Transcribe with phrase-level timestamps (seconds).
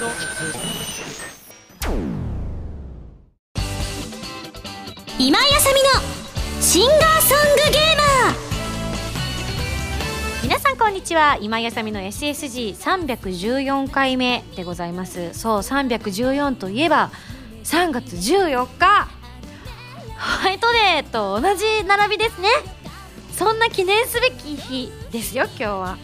[0.00, 0.08] 今
[5.38, 5.90] 井あさみの
[6.62, 8.36] シンガーソングゲーマー。
[10.42, 11.36] 皆さんこんにちは。
[11.42, 15.34] 今井あさみの SSG314 回目でございます。
[15.34, 17.10] そう314といえば
[17.64, 19.06] 3月14日。
[20.16, 22.48] ホワイトデーと同じ並びですね。
[23.32, 25.98] そんな記念すべき日ですよ今日は。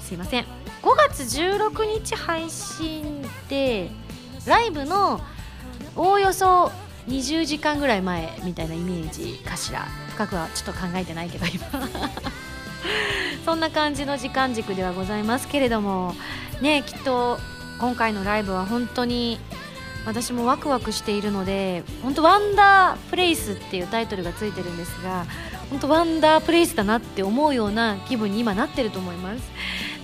[0.00, 0.55] すいません。
[0.86, 3.90] 5月16日配信で
[4.46, 5.20] ライブの
[5.96, 6.70] おおよそ
[7.08, 9.84] 20時間ぐらい前みたいなイメージかしら。
[10.10, 11.66] 深くはちょっと考えてないけど今。
[13.44, 16.14] そんな感じの時間軸ではございますけれども。
[16.60, 17.40] ねきっと
[17.80, 19.40] 今回のライブは本当に
[20.06, 25.26] 私もワクワクしているので本当ワンダープレイスっていうタイトルがついてるんですが
[25.70, 29.42] 本当ワンダープレイスだなって思うような気分に今なってると思います。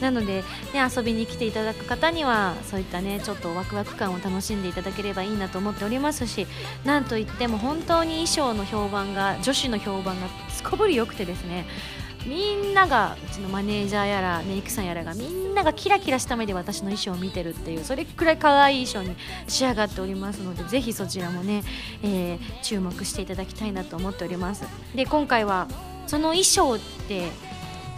[0.02, 0.42] なので、
[0.74, 6.48] ね、遊びに来ていただく方にはそういったねちょっとワクワク感を楽しんでいただければいいなと思っておりますし
[6.84, 11.66] なんといっても本当に衣装の評判が女子の評判がすこぶり良くてですね
[12.26, 19.16] みんながうちのマネージャーやらメイクさんやらがみんながキラキラした目で私の衣装を見てるっていうそれくらい可愛い衣装に
[19.48, 21.62] 仕上がっておりますのでぜひそちらもね、
[22.02, 24.64] えー、注目していただきたいなと思っております。
[24.94, 25.68] で今回は
[26.06, 26.78] その衣装っ
[27.08, 27.28] て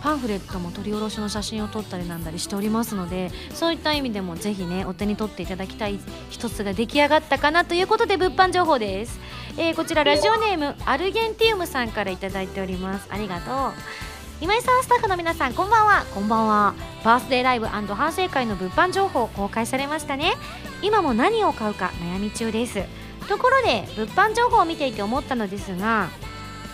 [0.03, 9.19] パンフレットも取り下ろしの写真を撮ったりなんだりしておりますのでそういった意味でもぜひねお手に取っていただきたい一つが出来上がったかなということで物販情報です、
[9.57, 13.07] えー、こちらラジオネームアルゲンティウムさんから頂いております。
[13.11, 14.14] ありがとう。
[14.45, 16.05] 今井さんスタッフの皆さんこんばんは。
[16.13, 16.75] こんばんは。
[17.03, 20.35] バースデーライブ反省会の物販情報公開されましたね。
[20.83, 22.83] 今も何を買うか悩み中です。
[23.27, 26.11] ところで物販情報を見ていて思ったのですが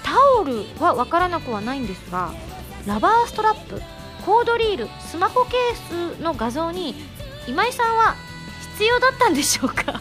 [0.02, 2.32] タオルは分からなくはないんですが
[2.88, 3.80] ラバーストラップ
[4.26, 6.96] コードリールスマホケースの画像に
[7.46, 8.16] 今井さんは
[8.78, 10.00] 必要だったんでしょうか？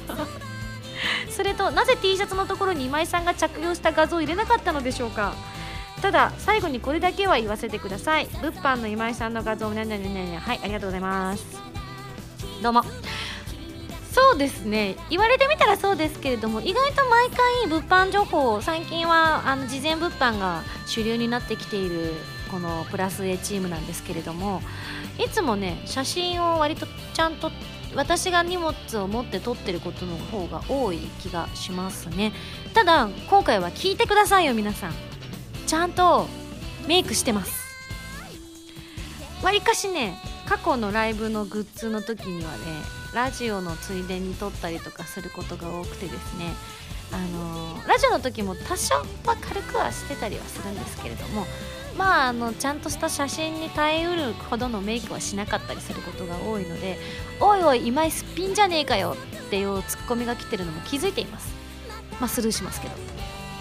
[1.29, 5.33] それとなぜ T シャツのところに今井さんが着用した画像を入れなかったのでしょうか？
[6.01, 8.27] ただ最後にこれだけは言わせてください。
[8.41, 10.37] 物販の今井さんの画像ねねねねね。
[10.37, 11.45] はいありがとうございます。
[12.61, 12.83] どうも。
[14.11, 14.95] そうですね。
[15.09, 22.13] 言われてみたらそうですけれども意外と毎回物販情報最近はあの事前物販が主流になってきている
[22.49, 24.61] このプラス A チームなんですけれども
[25.23, 27.51] いつもね写真を割とちゃんと
[27.95, 32.33] 私が荷物を持って撮ってることの方が多い気がしますね。
[32.73, 35.08] ただ今回は聞いてくださいよ皆さん。
[35.69, 36.25] ちゃんと
[36.87, 37.69] メイクしてます。
[39.43, 42.57] わりかしね過去のライブのグッズの時にはね
[43.13, 46.53] ラジオのついでに撮ったりとかすることが多くてですね
[47.11, 49.05] あのー、ラジオの時も多少は
[49.39, 51.45] 軽くはしてたりはするんですけれども
[51.95, 56.97] まああのちゃんとした写真に耐えうるほどのメイクはしなかったりすることが多いので
[57.39, 59.15] おいおい今井すっぴんじゃねえかよ
[59.45, 61.53] っていうツッコミが来てるのも気づいています。
[62.19, 63.18] まあスルーしますけど。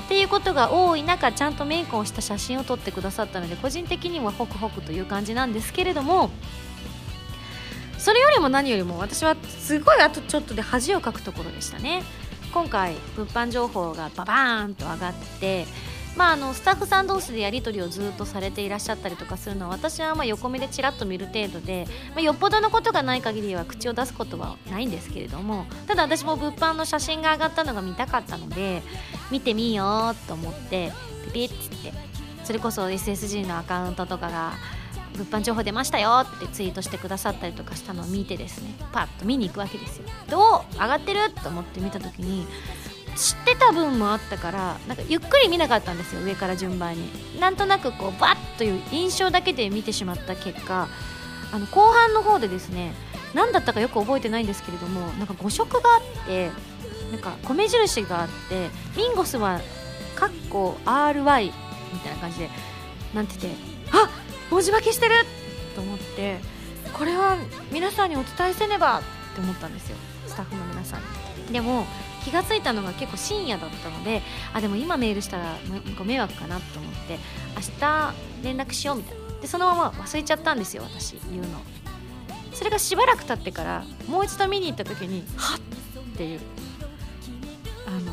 [0.08, 6.30] っていうことが多い中ちゃんとメイクをした写真を撮ってくださったので個人的にはホクホクという感じなんですけれども
[7.98, 12.02] それよりも何よりも私はすごいあとちょっとで恥をかくところでしたね。
[12.54, 15.66] 今回物販情報がババーンと上がって
[16.18, 28.82] まあ、あのスタッフさん同士でやり取りをずっとされていらっしゃったりとかするのは私はま横目でちらっと見る程度で、まあ、よっぽどのことがない限りは口を出すことはないんですけれどもただ私も物販の写真が上がったのが見たかったので
[29.30, 30.92] 見てみようと思って
[31.26, 31.92] ピピッつって
[32.42, 34.54] それこそ SSG のアカウントとかが
[35.12, 40.04] 物販情報出ましたよってツイートしてくださったりとかしたのを見てですねパッと見に行くわけですよ。
[40.28, 40.74] どう？
[40.74, 41.30] 上がってる？
[41.30, 42.46] と思って見た時に
[43.18, 47.40] 知ってた分もあったからなんかゆっくり見なかったんですよ上から順番に。
[47.40, 50.88] なんとなくこうバッという印象だけで見てしまった結果
[51.52, 52.92] あの後半の方でですね
[53.34, 56.50] 何だったかよく覚えてないんですけれどもなんか誤色があって
[57.10, 59.60] なんか米印があってミンゴスは
[60.14, 61.46] カッコ RY
[61.92, 62.50] みたいな感じで
[63.14, 63.60] なんて言って
[63.92, 64.10] あ
[64.50, 65.14] 文字化けしてる!
[65.74, 66.38] と思って
[66.92, 67.36] これは
[67.72, 69.02] 皆さんにお伝えせねばっ
[69.34, 71.86] て思ったんですよスタッフの皆さんでも
[72.28, 74.20] 気が付いたのが結構深夜だったので
[74.52, 75.56] あでも今メールしたら
[75.98, 77.18] ご迷惑かなと思って
[77.56, 79.28] 明日連絡しようみたいな。
[79.40, 81.48] でそのまま忘れちゃったんですよ私言うの。
[82.52, 86.40] それがしばらく経ってからもう一度見に行った時にはっっていう
[87.86, 88.12] あの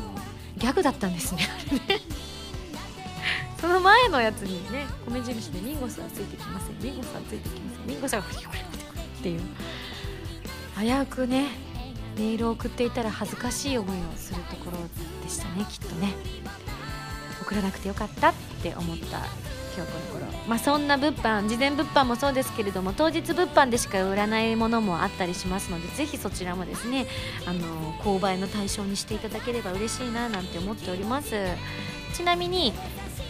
[0.56, 2.00] ギャグだったんですねあれね。
[3.60, 8.22] その前のやつにね米印で「ミンゴスはついてきませんミンゴスはついてきませんミンゴスはっ
[9.22, 9.40] ていう。
[10.78, 11.65] 危うくね
[12.16, 14.78] メールを送っていたら恥ずかしい思いをするところ
[15.22, 16.14] でしたねきっとね。
[17.42, 19.20] 送らなくてよかったって思った
[19.76, 20.26] 京子の頃。
[20.48, 27.06] まあそんな物販事前物販もそうですけれども当日物販でしか売らないものもあったりしますのでぜひそちらもですね
[27.46, 31.34] あの購買の対象にしていただければ嬉しいななんて思っております。
[32.14, 32.72] ちなみに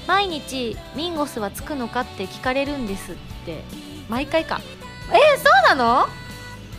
[0.06, 3.64] 毎日ミンゴスはつくのかって聞かれるんですって。
[4.08, 4.60] 毎回か。
[5.08, 6.06] えー、そうなの？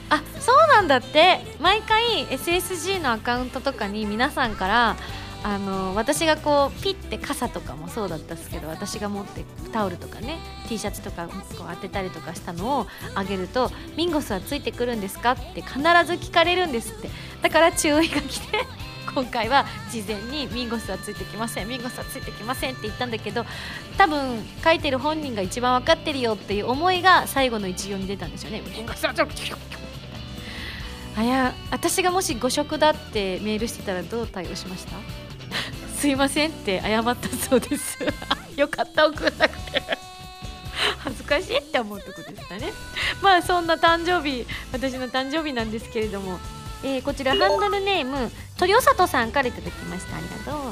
[0.10, 4.96] あそうなんだって毎回 SSG のアカウントとかに皆さんから
[5.44, 11.34] あの私がこうピッて傘とかもそうだったんですけど私が持ってタオルとかね T シャツとかこ
[11.64, 15.84] う当てたりとかしたのをあげると「ミンゴスはついてくるんですか?」って必ず
[16.14, 17.10] 聞かれるんですって
[17.42, 18.66] だから注意が来て
[19.14, 23.46] 今回は事前に「ミンゴスはついてきませんミンゴスはついてきません」って言ったんだけど
[23.98, 28.62] 多分書いてる本人が一番分かってるよっていう思いが最後の一行に出たんですよね。
[28.62, 29.14] ミンゴスは
[31.18, 34.96] あや私がもし誤植だってメールしてたらどう対応しました？
[35.98, 37.98] すいませんって謝ったそうです。
[38.56, 39.82] よかった送らなくて。
[41.00, 42.72] 恥ずかしいって思うとこでしたね。
[43.22, 46.40] まあそんな誕生日私の誕生日なんですけれども、
[46.84, 50.18] えー、こちらハンドルネーム鳥里さんからいただきました。
[50.18, 50.72] ありがとう。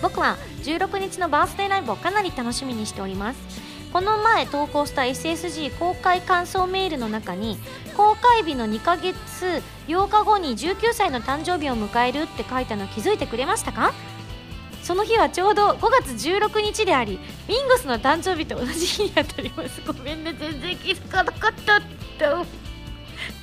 [0.00, 3.38] 僕は16日のバースデーライブをかなり楽しみにしております。
[3.92, 7.58] この前投稿した SSG 公開感想メールの中に
[7.96, 9.14] 公開日の2ヶ月
[9.86, 13.92] 8日後に19歳の誕生日を迎えるって書いたの気づいてくれましたか？
[14.82, 19.80] その日はちょうど5月16日でありミンゴスの誕生日と同じ日にあたります。
[19.86, 21.80] ごめんね全然気づかなかった。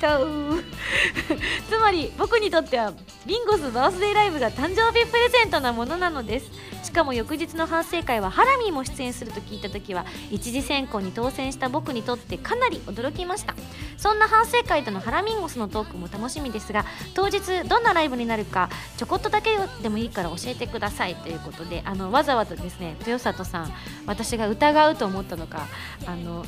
[1.68, 2.92] つまり僕にとっては
[3.26, 6.50] ビンゴスバースデーライブが誕生日プレゼントなものなのです
[6.82, 13.54] しかも翌日の反省会はハラミーも出演すると聞いた時は一次選考に当選した僕にとってかなり驚きました。
[13.96, 19.50] そんな反省会とのハラミンゴスのトークも楽しみですが当日どんなライブになるかちょこっとだけ
[19.82, 21.16] でもいいから教えてください。
[21.16, 23.72] ということであのわざわざですね豊里さん
[24.06, 25.66] 私が疑うと思ったのか
[26.06, 26.44] あの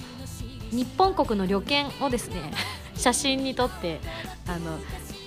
[0.71, 2.53] 日本国の旅券をですね
[2.95, 4.01] 写真に撮って
[4.47, 4.79] あの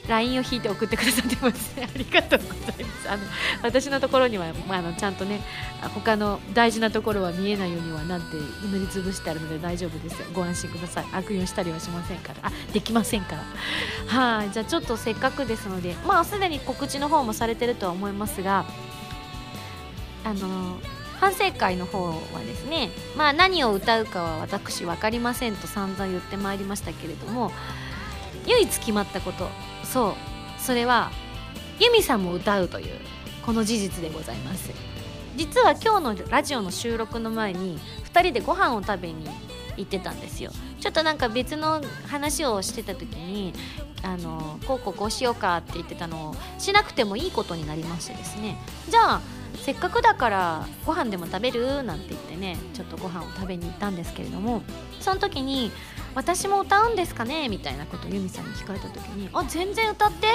[0.08, 1.76] LINE を引いて送ってくださってます。
[1.78, 3.10] ねありがとうございます。
[3.10, 3.24] あの
[3.64, 5.42] 私のところには、まあ、あのちゃんとね
[5.94, 8.38] 他の大事なところは見えないようにはなんて
[8.72, 11.06] 塗りつぶしてあるので大丈夫ですご安心ください。
[11.14, 12.50] 悪用したりはしませんから。
[12.50, 13.44] あできませんから。
[14.08, 14.52] はい。
[14.52, 18.66] じゃあちょっとせっかくですのでまあすでに告知の方もされてるとは思いますが
[20.24, 20.78] あの
[21.20, 22.14] 反省会の方は
[22.46, 27.52] ですね、まあ、何を歌うかは私分かりませんと散々言ってまいりましたけれども
[28.48, 29.50] 唯一決まったこと。
[29.84, 30.14] そう。
[30.60, 31.12] それは
[31.80, 32.96] ユミさんも歌うという
[33.46, 34.72] この事実でございます。
[35.36, 37.78] 実は今日のラジオの収録の前に
[38.14, 39.28] 2人でご飯を食べに
[39.76, 40.52] 行ってたんですよ。
[40.80, 43.54] ちょっとなんか別の話をしてた時に
[44.04, 48.58] あのこうこうこうしようかって言ってたのをしなくてもいいことになりましてですね。
[48.90, 49.22] じゃあ
[49.58, 51.84] せっかくだからご飯でも食べる？
[51.84, 54.62] なんて言ってねちょっとご飯を食べに行ったんですけれども
[55.00, 55.72] その時に
[56.16, 57.50] 私も歌うんですかね？
[57.50, 60.28] みたいなことをユミさんに聞かれた時にあ全然歌って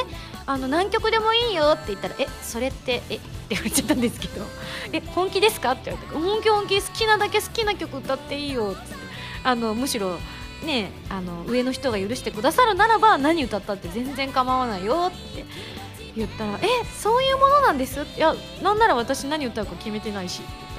[0.47, 4.45] あの何曲でもいいよって言ったらえそれってえって言われちゃったんですけど
[4.93, 5.73] え本気ですか？
[5.73, 8.95] って言われて本気本気好きなだけ好きな曲歌っていいよって。
[9.43, 10.19] あのむしろ
[10.65, 15.47] ねあの上の人が許してくださるならば何歌ったって全然構わないよって
[16.15, 20.73] 言ったら「えそういうものなんです」いやなんなら私何歌うか決めてないしって言っ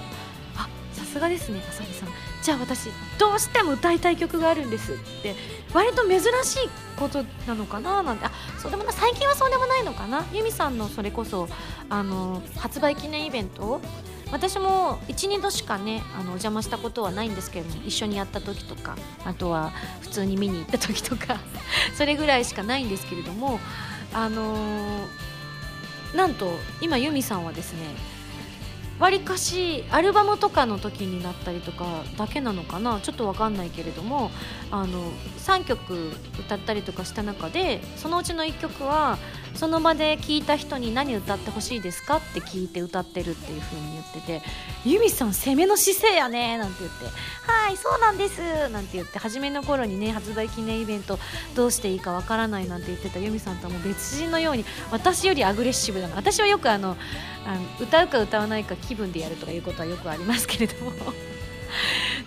[0.54, 2.10] たら「あさすがですねあさみさん。
[2.42, 2.90] じゃあ私
[3.20, 5.36] どうしても歌いたい曲があるんです」って
[5.74, 10.26] 割と珍しいことなのかななんてあそうでもな最近はそうでもないのかな？
[10.34, 11.48] ユミさんのそれこそ
[11.90, 13.82] あの発売記念イベント？
[14.32, 18.96] 私も12度しかねあのお邪魔したことはないんですけれども一緒にやった時とか
[19.26, 21.38] あとは普通に見に行った時とか
[21.98, 23.60] それぐらいしかないんですけれども
[24.14, 27.80] あのー、なんと今ユミさんはですね
[29.02, 31.86] わりかしアルバムとかの時になったりとか
[32.18, 33.00] だけなのかな？
[33.02, 34.30] ちょっと分かんないけれども
[34.70, 39.18] あの3曲歌ったりとかした中でそのうちの1曲は
[39.56, 44.42] その場で聞いた人に何歌ってほしいですかって聞いて歌ってるっていう風に言ってて
[44.86, 47.06] 「ユミさん攻めの姿勢やね」なんて言って
[47.46, 51.20] 「はいそうなんです」なんて言って初めの頃にね発売記念イベント
[51.56, 56.98] どうしていいかわからないなんて言ってたユミさんとはもう別人のように私よりアグレッシブだな私はよくあの
[57.46, 60.92] あの歌うか歌わないか気分でやるとかいうことはよくありますけれども。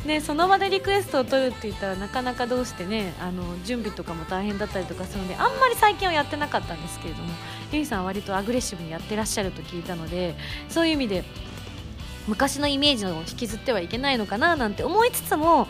[0.05, 7.31] ね、その場でリクエストを取るって言ったらなかなかどうしてねあの準備とかも大変だったりとかするのであんまり最近はやってなかったんですけれども
[7.73, 10.35] ゆいさんは割とアグレッシブにやってらっしゃると聞いたので
[10.69, 11.25] そういう意味で
[12.29, 15.69] 昔のイメージを引きずってはいけないのかななんて思いつつも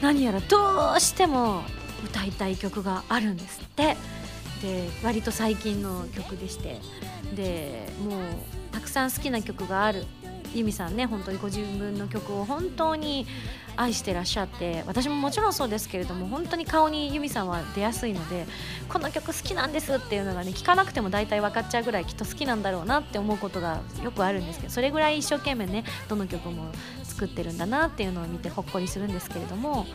[0.00, 1.62] 何やらどうしても
[2.04, 3.96] 歌いたい曲があるんですって。
[4.62, 6.80] で割と最近の曲でして。
[7.34, 8.22] でもう
[8.72, 10.04] たくさん好きな曲がある。
[10.54, 13.26] 由美さんね本当にご自分の曲を本当に
[13.76, 18.46] 愛してらっしゃって私ももちろんそうですけれども本当に顔に由美さんは出やすいので
[18.88, 26.72] この曲好きなんですっていうのがね聞かなくても大体分かっちゃうぐらいきっと好きなんだろうなって思うことがよくあるんですけどそれぐらい一生懸命ねどの曲も
[27.04, 29.86] 作ってるんだなっていうのを見てほっこりするんですけれども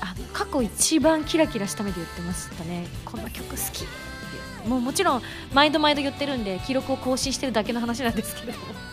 [0.00, 3.62] あ過去一番キラキラした目で言ってましたねこの曲好きっ
[4.62, 5.22] てもうもちろん
[5.52, 8.91] 毎度毎度言ってるんで記録を更新してるだけの話なんですけれども。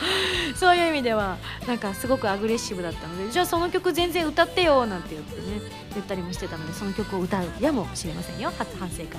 [0.54, 1.36] そういう意味では
[1.66, 5.60] なんかすごくアグレッシブだったのでじゃあその曲全然歌ってよなんて言ってね
[5.94, 8.52] 言ったりもしてたのでその曲を歌うやもしれませんよ。
[8.58, 9.16] 初反省会の方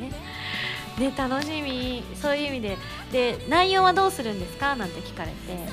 [0.00, 1.10] でね。
[1.10, 2.04] ね楽しみ。
[2.20, 2.78] そういう意味で。
[3.12, 4.76] で内容はどうするんですか？
[4.76, 5.68] なんて聞かれて。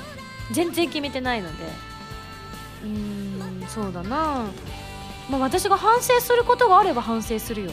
[0.50, 1.64] 全然決めてないので。
[2.84, 4.44] うーんそうだな。
[5.28, 7.70] まあ、私が反省することがあれば反省するよ。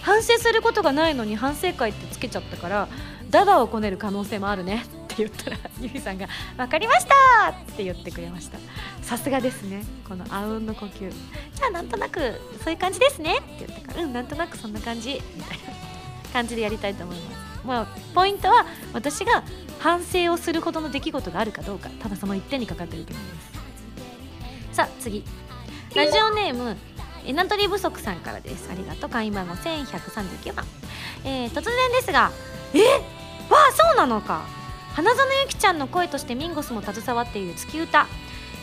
[0.00, 2.88] 反省することがないのに反省会ってつけちゃったから
[3.30, 4.84] ダダをこねる可能性もあるね。
[5.12, 6.26] って言ったら ゆいさんが
[6.56, 8.58] 「分かりました!」って言ってくれました。
[9.02, 9.84] さすがですね。
[10.08, 11.10] このあうんの呼吸
[11.54, 15.64] じゃあなんとなくそういう感じですねって言ったからうんなんとなくそんな感じみたいな
[16.32, 17.66] 感じでやりたいと思います。
[17.66, 19.42] まあポイントは私が
[19.80, 21.88] 反省をするほどの出来事があるかどうか。
[22.00, 24.76] ただその一点にかかってると思います。
[24.76, 25.24] さあ次。
[25.94, 26.76] ラジオネーム
[27.26, 28.68] エナトリ不足さんからです。
[28.70, 29.10] ありがとう。
[29.10, 30.64] 会員番号1139番、
[31.24, 32.32] えー、突然ですが
[32.74, 32.80] え？
[33.50, 34.42] わあそうなのか
[34.94, 38.06] 花園ゆきちゃんの声としてミンゴスも携わっている月歌、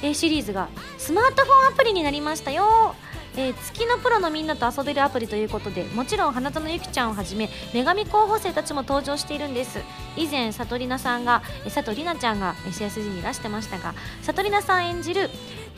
[0.04, 2.96] え、シリーズがスマートフォンアプリになりましたよ。
[3.36, 9.80] えー、月のプロのみんなと遊べるアプリということでもちろん花園ゆきちゃんをはじめ女神候補生たちも登場しているんです。
[10.18, 15.30] 以前さとりなさんが佐藤里奈ちゃんが SSG にいらしてましたがさとりなさん演じる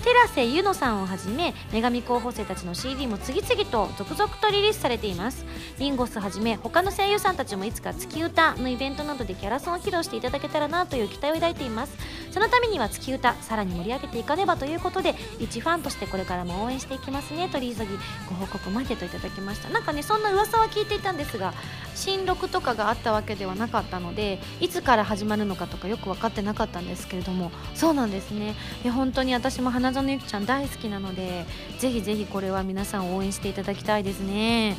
[0.03, 5.46] 寺瀬ゆのさんをはじめ女神候補生たちの CD も次々と続々とリリースされています。
[5.77, 11.96] リンゴスはじめ他の声優さんたちもいつか月歌のイベントなどでキャラソンを披露していただけたらなという期待を抱いています。
[12.31, 17.48] そのためには月歌さらに盛り上げていかねばということで一ファンとしてこれからも応援していきますね。
[17.51, 17.91] 取り急ぎ
[18.27, 19.70] ご報告までといただきました。
[19.70, 21.53] なんかねそんな噂は聞いていたんですが
[21.93, 28.55] 新録とかがあったわけではなかったのでいつから始まるのかとかよく分かってなかったんですけれどもそうなんですね。
[28.84, 31.45] い本当に私も園ゆきちゃん大好きなので
[31.79, 34.77] ぜひぜひこれは皆さん応援していただきたいですね。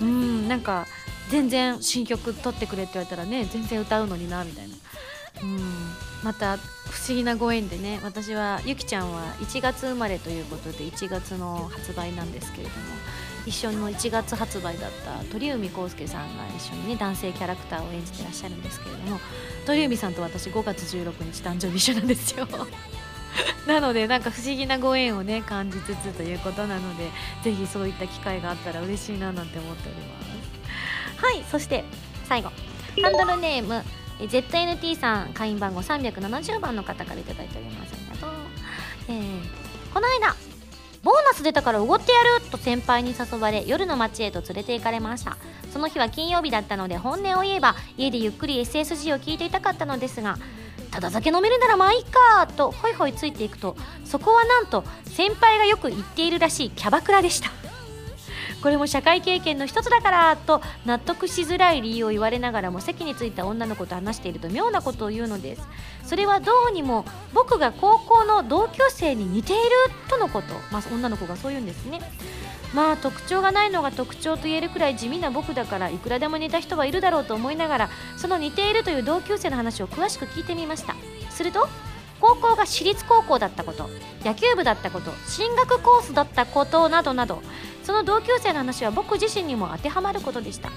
[0.00, 0.86] うんなんか
[1.30, 4.74] 全然新曲撮ってくれって言われたらね全然歌うのになみたいな。
[5.42, 5.60] うん
[6.22, 12.76] また不思議なご縁でね私はゆきちゃんは1月生まれということで1月の発売なんですけれども
[13.44, 19.20] 一緒の1月発売だった鳥海浩介さんが一緒にね男性キャラクターを演じてらっしゃるんですけれども
[19.66, 22.46] 鳥海さんと私5月16日誕生日一緒なんですよ。
[23.66, 27.10] なのでなんか不思議なご縁をね感じつつということなので
[27.42, 30.20] ぜひそういった機会があったら嬉しいななんて思っておりま
[31.20, 31.24] す。
[31.24, 31.84] はいそして
[32.28, 32.50] 最後。
[33.02, 33.84] ハンドルネーム
[34.20, 37.92] ZNT さん会員番号370番の方から頂いております。
[37.92, 38.36] ありがとう、
[39.08, 40.34] えー、この間
[41.02, 45.36] ボーナス出たからおごってやると先輩に誘われ夜の街へと連れて行かれました。
[45.72, 50.38] その日は金曜日だったので本音を言えば家でゆっくり SSG を聞いていたかったのですが
[50.90, 57.50] ただ酒飲めるならまあいいかとホイホイついていくとそこはなんと先輩がよく言っているらしいキャバクラでした。
[58.62, 65.62] これも社会経験の一つだからと納得しづらい理由を言われながらも席に着いた女の子と話していると妙なことを言うのです。
[66.04, 69.62] それはどうにも僕が高校の同級生に似ている
[70.08, 72.00] とのこと、まあ、女の子がそう言うんですね。
[72.74, 80.94] まあ特徴がないのが特徴と言えるくらい地味な僕だからいくらでも似た人はいるだろうと思いながらその似ているという同級生の話を詳しく聞いてみました。
[81.30, 81.68] すると
[82.20, 83.90] 高校が私立高校だったこと
[84.24, 87.42] 野球部だったこと進学コースだったことなどなど
[87.82, 90.70] その同級生の話は僕自身にも当てはまることでした。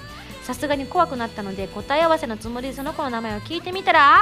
[0.43, 4.19] さすがに怖くなったので答え合わせのつもりでその子の名前を聞いてみたらあ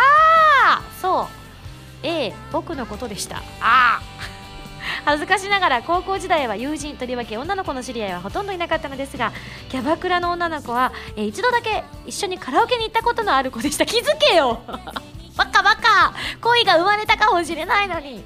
[0.66, 1.26] あそう
[2.04, 3.38] A 僕のことでした。
[3.38, 4.02] ああ
[5.06, 9.32] 恥ずかしながら高校時代は友人とりわけ女の子の知り合いはほとんどいなかったのですが
[9.70, 13.86] キャバクラの女の子は、え一度だけ一緒にカラオケに行ったことのある子でした。
[13.86, 14.62] 気づけよ。
[15.36, 18.24] バカバカ恋が生まれたかもしれないのに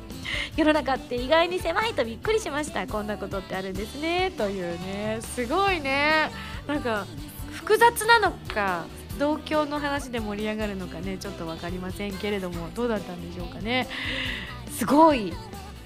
[0.56, 2.88] 世の中って意外に狭いとびっくりしました。
[2.88, 4.32] こんなことってあるんですね。
[4.32, 5.20] というね。
[5.22, 6.32] すごいね。
[6.68, 7.06] なんか
[7.52, 8.86] 複雑なのか
[9.20, 13.88] 同郷の話で盛り上がるのかねちょっと分かりませんけれどもどうだったんでしょうかね。
[14.72, 15.34] すごい。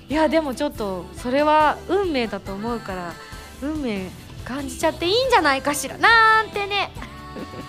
[0.10, 3.14] いやでもちょっとそれは運命だと思うから
[3.62, 4.10] 運命
[4.44, 5.98] 感じちゃっていいんじゃないかしら。
[5.98, 6.92] なんてね。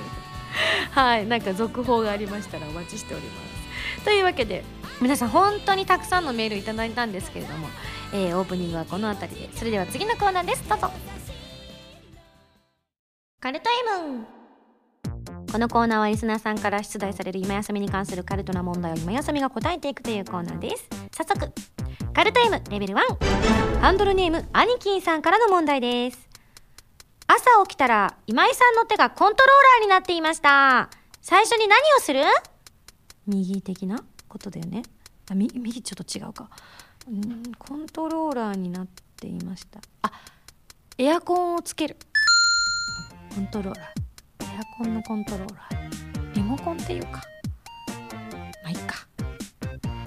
[0.93, 3.31] はいなんか続報がありましたらお待ちしておりま
[3.99, 4.05] す。
[4.05, 4.65] というわけで
[5.01, 7.69] 皆さん本当にたくさんのメールいただいたんですけれども、
[8.13, 9.57] えー、オープニングはこの辺りで。
[9.57, 10.69] それでは次のコーナーです。
[10.69, 10.91] どうぞ。
[13.41, 14.36] カルトイム
[15.51, 20.89] このコーナーはリスナーさんから出題される今休みに関するカルトな問題を今休みが答えていくというコーナーです。
[21.13, 21.53] 早速
[22.13, 26.29] カルタイムレベル1ハンドルネームアニキンさんからの問題です。
[27.27, 30.91] 朝起きたら今井さんの手がコントローラーになっていました。
[31.23, 32.21] 最初に何をする？
[33.27, 34.83] 右的なことだよね。
[35.31, 36.51] あ右右ちょっと違うか。
[37.09, 38.87] うんコントローラーになっ
[39.17, 39.81] ていました。
[40.03, 40.13] あ
[40.99, 41.97] エアコンをつける。
[43.35, 44.06] コントローラー。
[44.57, 46.35] エアコンのコントローラー。
[46.35, 47.21] リモコンっていうか。
[48.63, 49.07] まあいいか。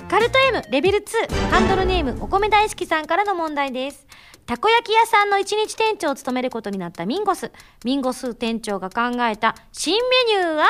[0.10, 4.08] カルト M レベル2ハンドルネームお米大好きさんからの問題です。
[4.48, 7.52] たこ焼き屋さんの一日店長を務めることになったミンゴス。
[7.86, 10.66] ミンゴス店長が考えた新メニューは？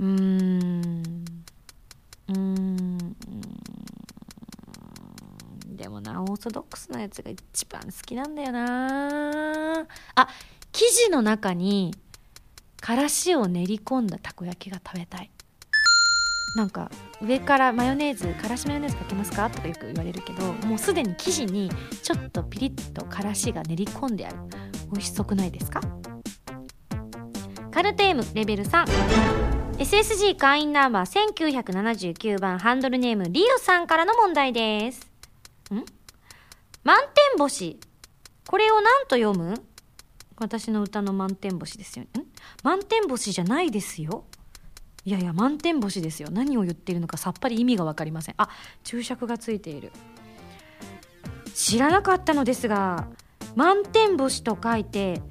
[0.00, 1.24] うーん。
[2.28, 3.16] うーん。
[5.78, 9.86] でもなオーソドックスなやつが一番好きなんだよな。
[10.14, 10.28] あ
[10.72, 11.94] 生地の中に
[12.80, 15.30] からしを練り込んだたこ焼きが食べたい。
[16.56, 19.50] なんか上からマヨネーズからしマヨネーズかけますか？
[19.50, 21.70] とかよく言われるけどもうすでに生地に
[22.02, 24.36] ちょっとピリッとからしが練り込んである。
[24.90, 25.80] 美味しそくないですか？
[27.70, 35.06] カルテームレベル 3SSG 会員ナンバー1979番ハンドルネームリオさんからの問題です。
[35.70, 35.84] ん？
[36.82, 36.98] 満
[37.36, 37.78] 天星。
[38.46, 39.62] これを何と読む？
[40.40, 42.04] 私の歌の満天星ですよ。
[42.04, 42.08] ん
[42.62, 44.24] 満天星じゃないですよ。
[45.04, 46.28] いやいや、満天星ですよ。
[46.30, 48.34] 何を言っているのかさっぱり意味がわかりません。
[48.36, 48.48] あ、
[48.84, 49.92] 注釈がついている。
[51.54, 53.08] 知らなかったのですが、
[53.56, 55.22] 満天星と書いて、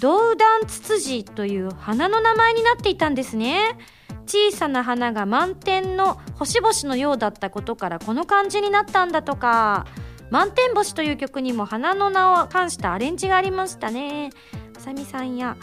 [0.00, 3.78] ドウダンツツジという花の名前になっていたんですね。
[4.26, 9.86] 小さな花が満天の星々のようだったことからこの漢字になったんだとか。
[10.30, 14.30] 満天星という曲にも花の名を冠したアレンジがありましたね。
[14.76, 15.56] あさみさんや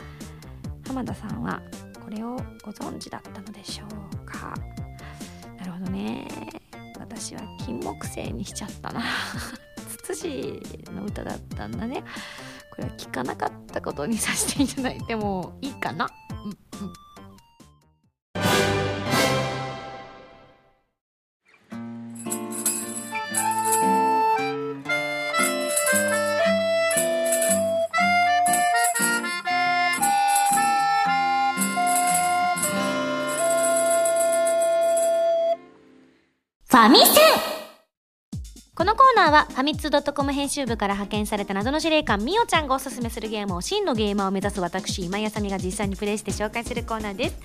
[0.88, 1.62] 浜田さんは
[2.04, 4.54] これをご存知だったのでしょうか？
[5.58, 6.28] なるほどね。
[7.00, 9.02] 私は金木犀にしちゃったな。
[10.04, 10.62] ツツジ
[10.96, 12.04] の歌だったんだね。
[12.72, 16.10] これは聞かなかったことにさせていただいてもいいかな？
[16.32, 16.94] うんうん。
[36.82, 37.62] ァミセン。
[38.74, 47.38] このコーナーはファミツー .com 編集部から派遣された謎の司令官みおちゃんがおすすめするゲームを真のゲーマーを目指す私今井あさみが実際にプレイして紹介するコーナーです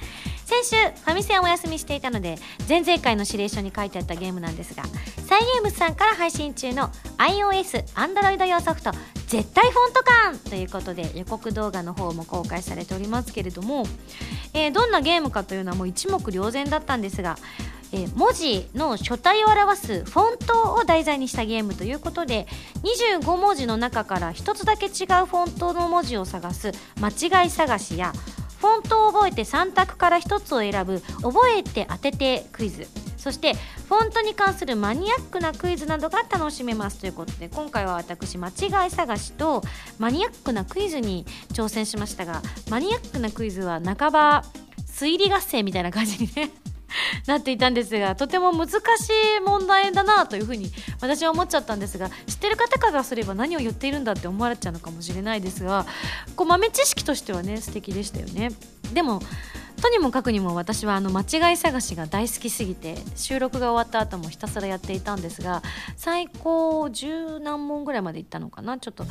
[0.47, 8.93] 先週ファミセンお休みしていたので前々回の指令書に書いてあったゲームなんですがサイゲームズさんから配信中の iOS、Android 用ソフト
[9.27, 13.85] 絶対フォント感ということで予告動画の方も公開されておりますけれども、
[14.55, 17.37] えーどんなゲームかというのはもう一目瞭然だったんですが
[17.93, 22.47] えー文字の書体を表すフォントを題材にしたゲームということで
[22.83, 24.91] 25文字の中から1つだけ違う
[25.27, 28.13] フォントの文字を探す間違い探しや
[28.59, 32.87] フォントを覚えて3択から1つを選ぶ覚えて当ててクイズ。
[33.27, 33.55] そして
[33.89, 39.63] フォントに関するマニアックなクイズなどが楽しめますということで今回は私間違い探しと
[39.99, 44.45] マニアックなクイズに挑戦しましたがマニアックなクイズは半ば
[44.87, 46.53] 推理合戦みたいな感じにね
[47.27, 48.73] なっていたんですがとても難し
[49.39, 55.87] い問題だなというふうに私は思っちゃったんですが知ってる方からすれば何を言っているんだって思われちゃうのかもしれないですが
[56.35, 58.51] こう豆知識としてはね素敵でしたよね。
[58.93, 59.21] でも
[59.81, 65.63] とにもかくにも私はあの間違い探しが大好きすぎて収録が終わった後もひたすらやっていたんですが
[65.97, 68.79] 最高十何問ぐらいまでいったのかな？
[68.79, 69.05] ちょっと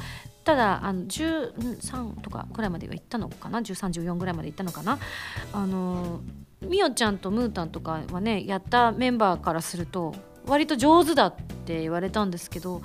[0.43, 4.98] ただあの13とかぐらいまでは行ったのかな？1314ぐらいまで行ったのかな？
[5.54, 6.21] あの
[6.69, 10.13] みおちゃんとムータンとかはねやったメンバーからすると
[10.47, 12.82] 割と上手だって言われたんですけど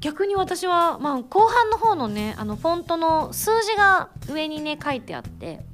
[0.00, 5.64] 逆に私は、まあ、後半の方のねあのフォントの数字が上にね書いてあって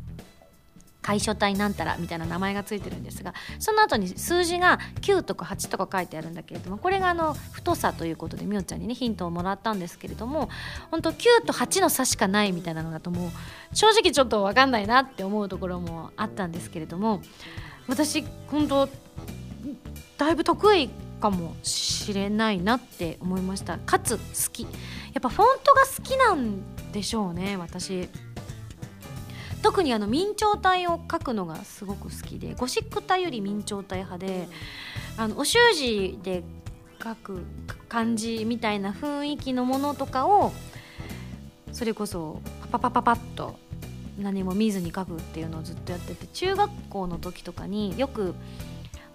[1.07, 10.49] 楷書体なんたらみたいな名前がついてるんですがその後に数字が9とか8とか書いてあるんだけれどもこれがあの太さということでみおちゃんにねヒントをもらったんですけれども
[10.91, 17.23] 本当9と8の差しかないみたいなのだともう正直ちょっと分かんないなって思うところもあったんですけれども
[17.87, 18.89] 私本当
[20.19, 20.91] だいぶ得意
[21.21, 23.79] かもしれないなって思いました。
[23.79, 24.63] かつ好き。
[24.63, 24.69] や
[25.19, 28.09] っぱフォントが好きなんでしょうね私。
[29.67, 34.47] 特にあの明朝体を描くのがすごく好きでゴシック体より明朝体派で
[35.17, 36.45] あのお習字で
[37.03, 37.43] 書く
[37.89, 40.53] 感じみたいな雰囲気のものとかを
[41.73, 43.57] それこそパパパパパッと
[44.21, 48.37] 何も見ずに書くっていうのをずっとやってて中学校の時とかによく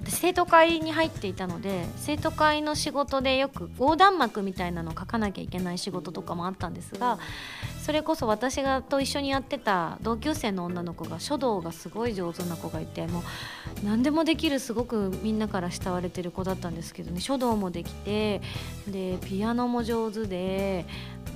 [0.03, 7.19] 私生徒会に入っていたので生徒会の仕事でよく横断幕みたいなのを書かなきゃいけない仕事とかもあったんですが
[7.81, 13.23] それこそ私がと一緒にやってた同級生の女の子が書道がすごい上手な子がいてもう
[13.83, 18.41] 何でもできるすごくみんなから慕われてる子だったんですけどね書道もできて
[18.87, 20.85] でピアノも上手で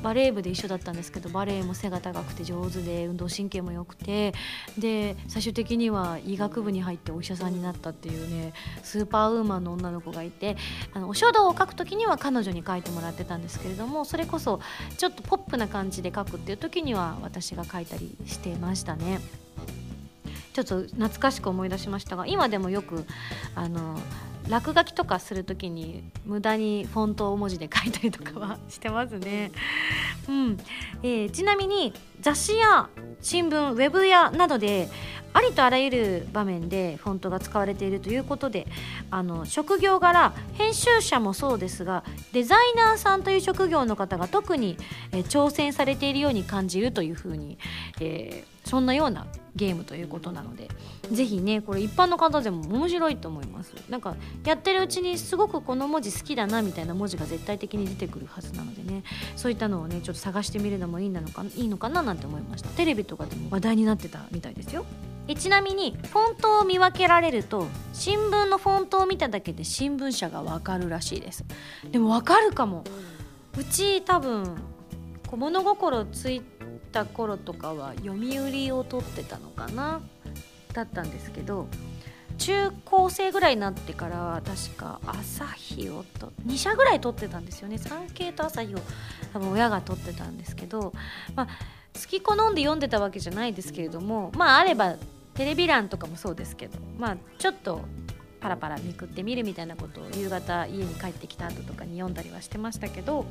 [0.03, 4.33] バレー部で一緒だったんですけどバレーも背が高くて上手で運動神経も良くて
[4.77, 10.57] で最終的には医学部に入ってお医者さんになったっていうねスーパーウーマンの女の子がいて
[10.93, 14.59] あのお書道を書く時には彼女に書いてもらってたんですけれどもそれこそ
[14.97, 19.19] ちょっとポップな感じで書くっていう時には私が書いたりしてましたね。
[20.53, 23.05] ちょっと懐かしく思い出しましたが今でもよく
[23.55, 23.99] あの
[24.49, 29.51] 落書きとかする時に無駄にフォントを文字で書いたりとかはしてますね。
[30.29, 30.57] うん
[31.03, 32.89] えー、ちなみに雑誌や
[33.21, 34.89] 新聞ウェブやなどで
[35.33, 38.67] ありとあらゆる場面でフォントが使われているということで
[39.11, 44.77] あの職業柄編集者もそうですがデザイナーさんという職業の方が特に、
[45.11, 47.57] えー、挑戦されているように感じるというふうに、
[47.99, 49.25] えー、そんなような
[49.55, 50.67] ゲームということなので
[51.11, 53.73] ぜひねこれ一般の方でも面白いと思います。
[53.89, 59.03] なんかやってるうちにすごくこの文字好きだなみたいな文字が絶対的に出てくるはずなのでね
[59.35, 62.69] そういったのをねちょっと探してみるのもいいのかいいのかななんて思いました。
[62.69, 64.85] テレビとかでも話題になってたみたいですよ。
[65.27, 71.45] えちなみにフォントを見分けられると新聞のフォントを見ただけで新聞社がわかるらしいです。
[71.91, 72.83] でもわかるかも。
[73.57, 74.57] うち多分
[75.35, 76.41] 物心つい
[76.95, 79.99] た頃とかは読売を取ってたのかな？
[80.71, 81.67] だったんですけど
[82.37, 87.77] 中高生ぐらいになってからは確か朝日をと2社ぐらい取ってたんですよね。
[87.77, 88.79] 産経と朝日を
[89.33, 90.93] 多分親が取ってたんですけど、
[91.35, 94.95] まあ、好き好んで読んでたわけじゃないですけれどもまああれば
[95.33, 97.81] テレビ欄とかもそうですけどまあちょっと
[98.41, 103.25] パラパラめくってみるみたいなことを夕方家に帰ってきた後とかに読んだりはしてましたけど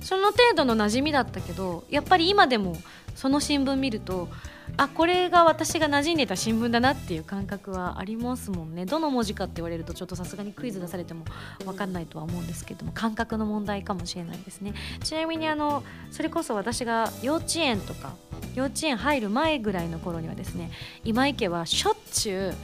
[0.00, 2.76] その程度の馴染みだったけどやっぱり今でも
[3.14, 4.28] その新聞見ると
[4.76, 8.84] あこれが私が馴染んでた新聞だなっていう感覚はありますもんね。
[8.84, 11.24] どの文字かって言われるとちょっとさすがにクイズ出されても
[11.64, 14.74] 分かんないとは思うんですけども感覚の問題かもしれないですね。
[15.02, 18.14] ちなみにあのそれこそ私が幼稚園とか
[18.54, 20.70] 幼稚園入る前ぐらいの頃にはですね
[21.04, 22.54] 今池はしょっちゅう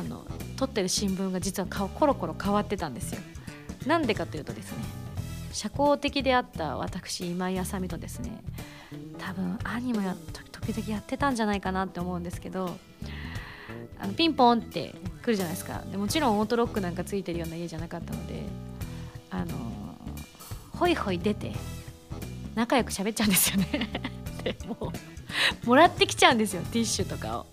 [0.00, 0.24] あの
[0.56, 3.20] 撮ってる新聞が実は顔コロコロ変わってたんですよ。
[3.86, 5.07] なんでかというとですね
[5.58, 8.40] 社交的であった私今井あさみとですね
[9.18, 10.14] 多分兄もや
[10.52, 12.78] 時々やってたんじゃないかなって思うんですけど
[13.98, 15.82] あのピンポンって来るじゃないですか。
[15.90, 18.44] でもちろんオートロックなんかついてるような家じゃなかったので
[19.30, 19.56] あの
[20.76, 21.52] ホイホイ出て
[22.54, 23.90] 仲良く喋っちゃうんですよね。
[24.44, 24.92] でも
[25.64, 27.46] うもらってきちゃうんですよティッシュとかを。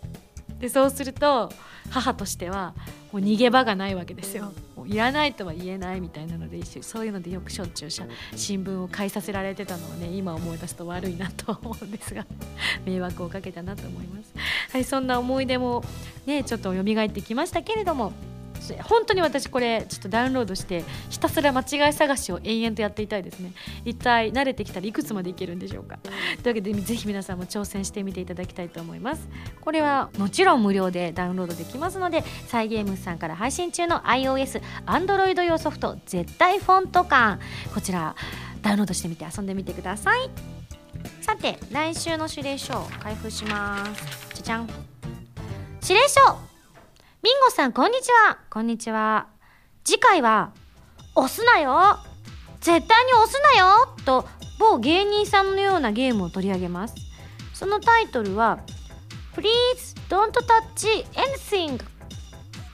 [0.59, 1.51] でそうすると
[1.89, 2.73] 母としては
[3.11, 4.51] もう逃げ場がないわけですよ。
[4.75, 12.25] もういらないとは言えないみたいなのでそういうのでよくしょっちゅう新聞を買いさせられてたのをね今思い出すと悪いなと思うんですが
[12.85, 14.33] 迷惑をかけたなと思います。
[14.71, 15.83] はいそんな思い出も
[16.25, 18.11] ねちょっと蘇ってきましたけれども
[18.83, 23.51] 本当に私これちょっとダウンロードしてひたすら間違い探しを延々とやっていたいですね。
[23.83, 25.97] 一体慣れてきたらいくつまでいけるんでしょうか。
[25.97, 29.27] というわけでぜひ皆さんも挑戦してみていただきたいと思います。
[29.61, 37.39] これはもちろん無料でダウンロードできますのでサイゲームさんから配信中の iOS、Android 用ソフト絶対フォント感。
[37.73, 38.15] こちら
[38.61, 40.29] ダウンロードしてみて遊んでみてください。
[41.21, 44.29] さて来週の指令書を開封します。
[44.35, 44.69] じゃじゃん。
[45.81, 46.54] 指令書
[47.25, 48.37] ミンゴさん、こんにちは。
[48.51, 49.25] こんにちは。
[49.83, 50.51] 次回は、
[51.15, 51.97] 押すなよ
[52.61, 54.27] 絶対に押すなよと、
[54.59, 56.93] 某芸人さんのようなゲームを取り上げます。
[57.55, 58.59] そのタイトルは、
[59.33, 61.83] Please don't touch anything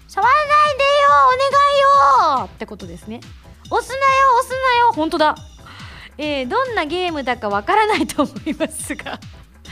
[0.10, 3.22] 触らないでよお願いよってことですね。
[3.70, 4.02] 押すなよ
[4.42, 5.36] 押すなよ本当だ。
[6.18, 9.18] えー、どんなゲームだかわからないと思いますが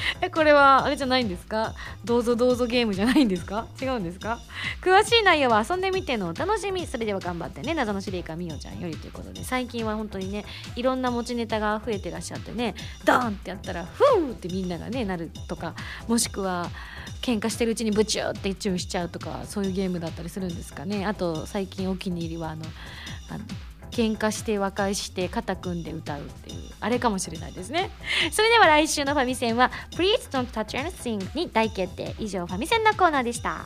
[0.22, 1.74] えこれはあれじゃないんですか？
[2.06, 3.68] どうぞどうぞゲームじゃないんですか？
[3.82, 4.40] 違うんですか？
[4.82, 6.86] 詳しい内容は遊んでみてのお楽しみ。
[6.88, 9.44] それでは頑張ってね謎の司令官みおちゃんよりということで。
[9.44, 15.74] 最近は本当にねいろんな持ちネタが増えてらっしゃってねドーンってやったらフーってみんながねなるとか
[16.08, 16.70] もしくは
[17.22, 21.06] 喧嘩してるうちにブチューってチューしちゃうとかそういうゲームだったりするんですかね。
[21.06, 22.64] あと最近お気に入りはあの
[23.30, 23.44] あの
[23.92, 27.90] 喧嘩して和解して肩組んで歌うっていうあれかもしれないですね。
[28.32, 32.16] それでは来週のファミセンは「Please Don't Touch Anything」に大決定。
[32.20, 33.66] 以上ファミセンのコーナーでした。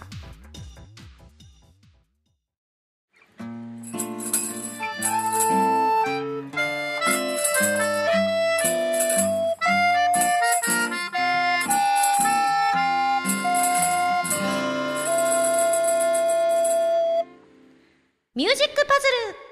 [18.36, 19.08] ミュージックパズ
[19.38, 19.43] ル。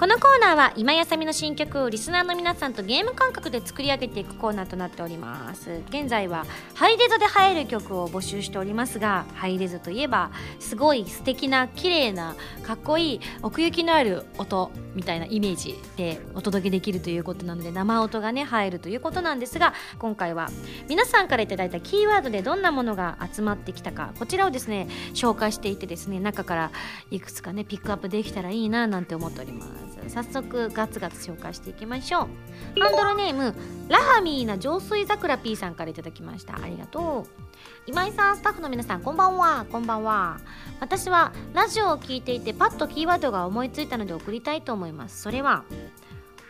[0.00, 5.82] このコーナーは今やさみの新曲をリスナーの皆さんとゲーム感覚で作り上げていくコーナーとなっております。
[5.90, 20.48] 現在はハイレゾで入る曲を募集しておりますがハイレゾといえばすごい素敵な綺麗なかっこいい奥行きのある音みたいなイメージでお届けできるということなので生音がね入るということなんですが今回は
[20.88, 26.70] 皆さんから頂いたキーワードでどんなものが集まってきたかこちらをですね紹介していてですね中から
[27.10, 29.89] いくつかねピックアップできたらいいななんて思っております。
[30.08, 32.28] 早速ガツガツ紹介していきましょ
[32.76, 32.80] う。
[32.80, 33.54] ハンドルネーム
[33.88, 36.54] ラハミーな浄水桜 P さんから頂きました。
[36.54, 37.40] ありがとう。
[37.86, 39.66] 今井さんスタッフの皆さんこんばんは。
[39.70, 40.38] こんばんは。
[40.80, 45.22] 私はラジオを聞いていてパッとキーワードが思いついたので送りたいと思います。
[45.22, 45.64] それは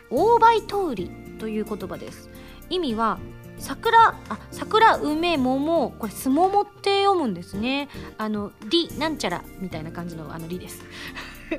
[0.09, 2.29] オーバイトウリという言葉です。
[2.69, 3.19] 意味は
[3.57, 5.93] 桜あ桜梅桃。
[5.99, 7.89] これすももって読むんですね。
[8.17, 10.83] あのりなんちゃらみたいな感じのあのりです。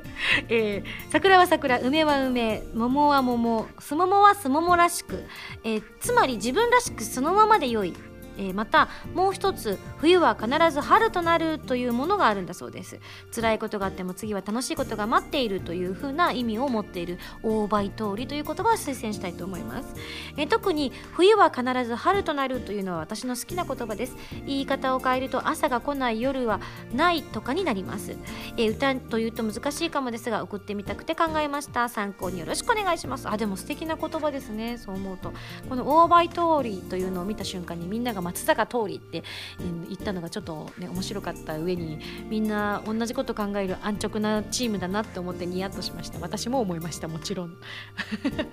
[0.49, 5.23] えー、桜は桜梅は梅桃は桃すももはすももらしく、
[5.63, 7.93] えー、つまり自分らしくそのままでよい。
[8.37, 12.99] えー、またもう一つ冬は必ず春となるというものがあるんだそうです。
[13.33, 19.95] 辛いことがあっても次は楽しいことが待っているというふうな意味を持っている大倍通りという言葉を推薦したいと思います、
[20.37, 24.15] えー、特に冬は必ず春となるというのは私の好きな言葉です。
[24.45, 26.59] 言い方を変えると朝が来ない夜は
[26.93, 28.15] ないとかになります、
[28.57, 31.89] えー、歌というと難しいかもですが送ってみたくて考えました。
[31.89, 33.29] 参考によろしくお願いします。
[33.29, 34.77] あでも素敵な言葉ですね。
[34.77, 35.33] そう思うと。
[35.69, 39.23] この大倍通りというのを見た瞬間にみんなが松坂桃李って
[39.61, 46.19] 言ったのがちょっとね面白かった上にみんな同じこと考える安直なチームだなって思ってニヤッとしました。
[46.19, 47.07] 私も思いました。
[47.07, 47.57] もちろん。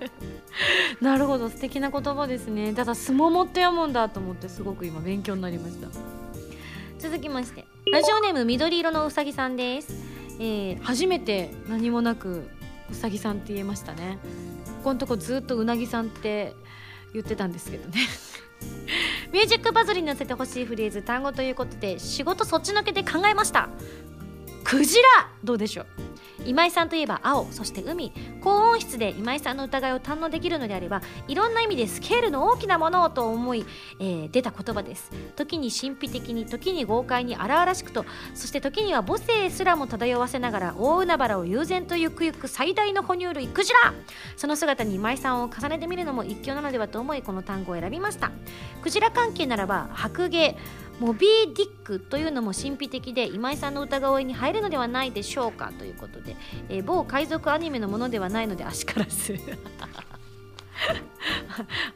[1.01, 1.49] なるほど。
[1.49, 2.73] 素敵な言葉ですね。
[2.73, 5.87] ただすももって読むんだと思ってすごく今勉強になりました。
[6.99, 9.91] 続きましてラジオネーム緑色のうさぎさんです、
[10.39, 12.47] えー、初めて何もなく
[12.91, 14.19] うさぎさんって言えましたね。
[14.65, 16.53] ここのとこずっとうなぎさんって
[17.13, 17.99] 言ってたんですけどね。
[19.31, 23.69] ミュージックバズりに載せてほしいフレーズ単語ということで仕事そっちのけで考えました。
[24.63, 25.85] クジラどうでしょう？
[26.45, 28.11] 今井さんといえば青そして海。
[28.41, 33.65] 高音質で今井さんの疑いを堪能できるのであればいろんな意味でスケールの大きなものをと思い、
[33.99, 35.11] えー、出た言葉です。
[35.35, 43.93] 時に神秘的に時に豪快に荒々しくとそして時には母性すらも漂わせながら大海原を悠然とゆくゆく最大の哺乳類クジラ。
[44.35, 48.31] その姿に今井さんを重ねてみるのも一興なのではと思いこの単語を選びました。
[48.81, 50.57] クジラ関係ならば白芸
[51.01, 56.35] モビー・ディックというのも神秘的で今井さんの歌声に入るのではないでしょうかということで、
[56.69, 59.35] えー、某海賊アニメのものではないので足からず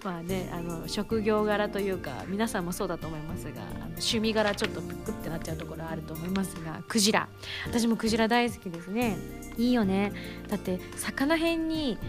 [0.03, 7.29] まあねあの職業柄というか皆さんもそうだと思いますがあの趣味柄ちょっとプクってなっちゃうところあると思いますがクジラ。
[7.67, 9.19] 私もクジラ大好きですね。
[9.55, 10.13] いいよね。
[10.47, 11.99] だって魚辺に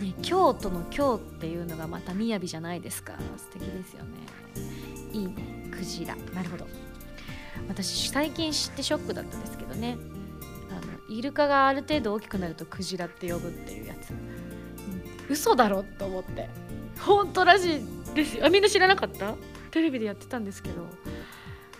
[0.00, 3.14] ね、京都の京っていうのがまた雅じゃないですか。
[3.36, 4.08] 素敵ですよね。
[5.12, 5.26] いい。
[5.28, 6.16] ねクジラ。
[6.34, 6.66] なるほど。
[7.68, 9.98] 私最近知ってショックだったんですけどね。
[10.70, 14.22] あのイルカがある程度大きくなるとクジラって呼ぶっていうやつ、うん、
[15.28, 15.82] 嘘だろ？
[15.82, 16.48] と思って。
[17.00, 18.46] 本当らしいですよ。
[18.46, 19.34] あみんな知らなかった？
[19.70, 20.86] テレビでやってたんですけど。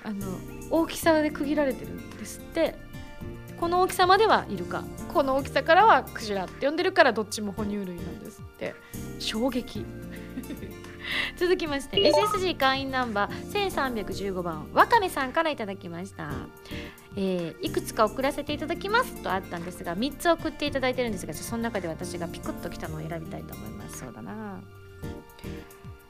[0.05, 0.27] あの
[0.71, 2.77] 大きさで区切られてるんですって。
[3.59, 4.85] この大きさまではイルカ。
[5.13, 8.75] この大きさからはクジラって呼んでるからどっちも哺乳類なんですって。
[9.19, 9.85] 衝撃。
[11.37, 16.31] 続きまして SSG 会員ナンバー1315番わかめさんからいただきました。
[17.19, 23.99] えー、いくつか送らせていただきますとあったんですが3つ送っていただいてるんですがその中で私がピクッときたのを選びたいと思います。
[23.99, 24.61] そうだな。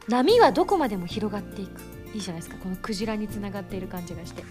[0.09, 1.96] 波はどこまでも広がっていく。
[2.17, 2.57] いいじゃないですか。
[2.63, 4.43] このクジラにつながっている感じがして。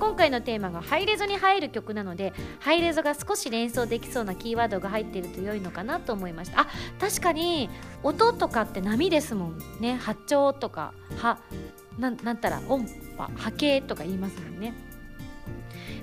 [0.00, 6.62] 今回のテーマがハイレゾに入る曲なのでハイレゾが少し連想できそうなキーワードが入っていると良いのかなと思いました。
[6.62, 6.68] あ
[7.00, 7.68] 確かに
[8.02, 9.96] 音とかって波ですもんね。
[9.96, 11.38] 波長とか波
[11.98, 14.72] なんなんたら音波波形とか言いますもんね。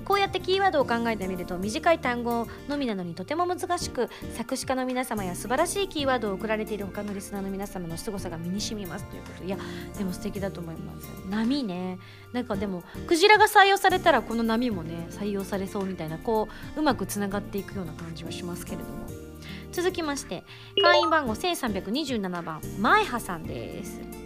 [0.06, 9.58] こうやってキーワードを考えてみると短い単語のみなのにとても難しく作詞家の皆様や素晴らしいキーワードを送られている他のリスナーの皆様の凄さが身に染みますということいや
[9.98, 11.08] でも素敵だと思います。
[11.28, 11.98] 波ね。
[12.32, 19.06] なんかでもクジラが採用されたらこの波もね採用されそうみたいなこううまくつながっていくような感じはしますけれども。
[19.72, 20.44] 続きまして
[20.80, 24.25] 会員番号1327番前葉さんです。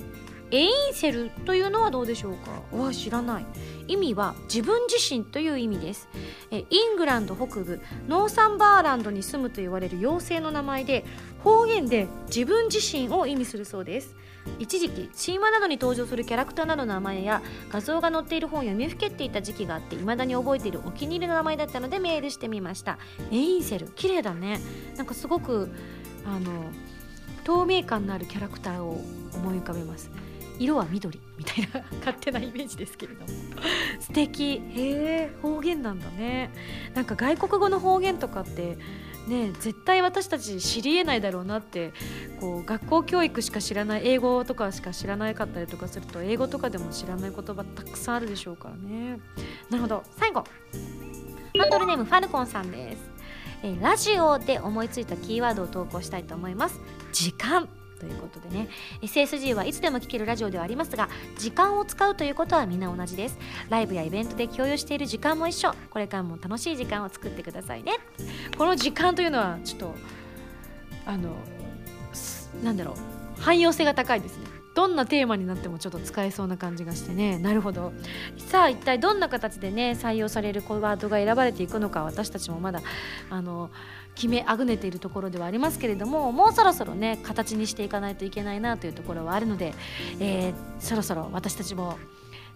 [0.53, 2.77] エインセルというのはどうでしょうか？
[2.77, 3.47] わ知らない。
[3.87, 6.09] 意味は自分自身という意味です。
[6.51, 11.05] えイングランド北部ノーサンバーランドに住むと言われる妖精の名前で
[11.43, 14.17] 方言で自分自身を意味するそうです。
[14.59, 22.99] 一時期神話などに登場するキャラクターなどの名前や画像が載っている本を読みふけっていた時期があって未だに覚えているお気に入りの名前だったのでメールしてみました。
[23.31, 24.61] エインセル綺麗だね。
[24.97, 25.71] なんかすごく
[26.25, 26.71] あの
[27.45, 30.11] 透明感のあるキャラクターを思い浮かべます。
[30.61, 33.29] 色は緑みたいな勝手なイメージですけれども。
[33.99, 34.45] 素敵。
[34.45, 36.51] へえ方言なんだね。
[36.95, 38.77] なんか外国語の方言とかって
[39.27, 41.95] ね絶対私たち知りえないだろうなって
[42.41, 49.19] こう学校教育しか知らない英語とかしか知らなかったりとかすると英語とかでも知らない言葉たくさんあるでしょうからね。
[49.71, 50.05] なるほど。
[50.19, 50.45] 最後。
[51.59, 53.11] ハンドルネームファルコンさんです。
[53.63, 56.81] えー、ラジオで思いついたキーワードを投稿したいと思います。
[57.13, 57.69] 時間
[58.01, 58.69] ということでね。
[59.03, 61.09] SSG はいつでも聴けるラジオではありますが
[61.39, 63.39] 時間を使うということはみんな同じです。
[63.69, 65.73] ライブやイベントで共有している時間も一緒。
[65.91, 67.99] これからも楽しい時間を作ってくださいね。
[68.57, 69.95] この時間というのはちょっと
[71.07, 71.35] あの
[72.65, 73.41] なんだろう。
[73.41, 74.61] 汎用性が高いですね。
[74.75, 77.39] どんなテーマになってもちょっと使えそうな感じがしてね。
[77.39, 77.93] なるほど。
[78.39, 82.81] さあ一体どんな形でね採用されるワードが選ばれていくのか私たちもまだ
[83.31, 83.71] あの
[84.21, 89.73] 決めあぐねているところではありますけれどももうそろそろね形にしていかないといけないなというところはあるので、
[90.19, 91.97] えー、そろそろ私たちも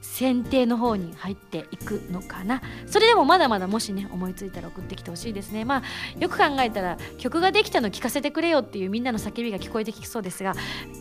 [0.03, 2.61] 選定の方に入っていくのかな。
[2.87, 5.64] それでもまだまだもしね思いついたら送ってきてほしいですね。
[5.64, 10.55] まあよく考えたら曲ができたの聞かせてくれよっていうみんなの叫びが聞こえてきそうですが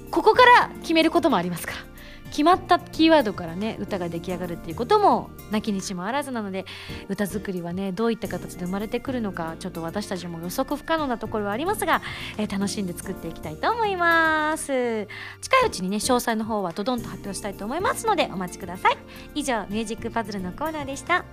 [0.10, 1.93] ここから決めることもありますから。
[2.34, 6.66] 決まったキーワードからね歌が出来上がるっていうこともなきにしもあらずなので
[7.08, 12.02] 歌作りはねどういった形で生まれてくるのかちょっと私たちも予測不可能なところはありますが、
[12.40, 14.66] えー、楽しんで作っていきたいと思います。
[14.66, 18.98] 近いうちにね詳細の方はドドンと発表したいと思いますのでお待ちください。
[19.36, 21.24] 以上ミュージックパズルのコーナーでした。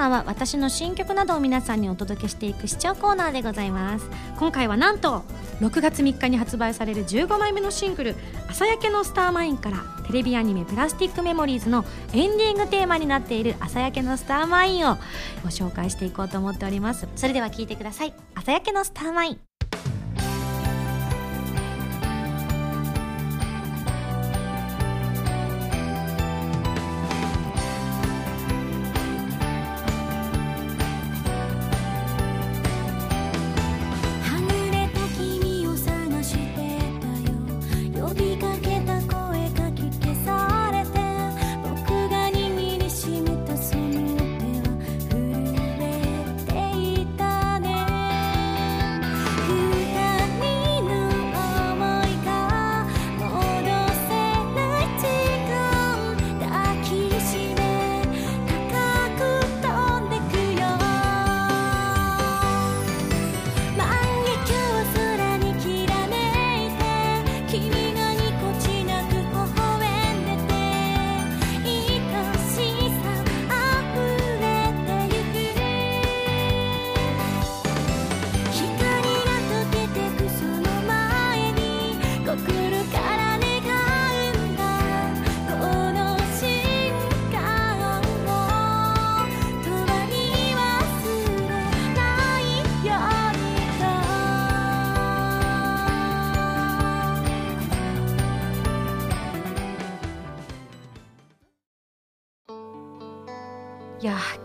[0.00, 4.06] ナーは私の新曲などを皆さんにお届けしていく視聴コーナーでございます。
[4.38, 5.24] 今回はなんと
[5.60, 8.16] 6月3日に発売される15枚目のシングル
[8.48, 11.84] 「朝焼けのスターマイン」からテレビアニメ「プラスティックメモリーズ」の
[12.14, 14.96] エンディングテーマになっている「朝焼けのスターマイン」を
[15.42, 17.06] ご紹介していこうと思っております。
[17.14, 19.40] それでは聴いてください「朝焼けのスターマイン」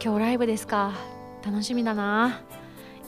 [0.06, 0.94] 今日ライブですか。
[1.44, 2.40] 楽しみだな。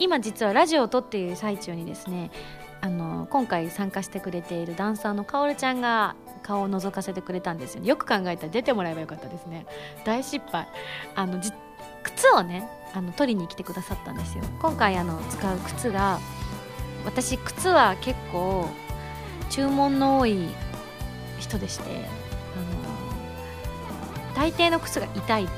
[0.00, 2.32] 今実はラジオを撮っている最中にですね
[2.80, 9.64] あの今回参加してくれているダンサーのかおるちゃんが顔を覗かせてくれたんですよ、ね、よく考えたら出てもらえばよかったですね。
[10.04, 10.66] 大失敗。
[11.14, 11.40] あの
[12.02, 14.42] 靴をねあの取りに来てくださったんですよ。
[14.60, 16.18] 今回あの使う靴が
[17.04, 18.68] 私靴は結構
[19.50, 20.48] 注文の多い
[21.38, 21.92] 人でしてあ
[24.32, 25.48] の大抵の靴が痛い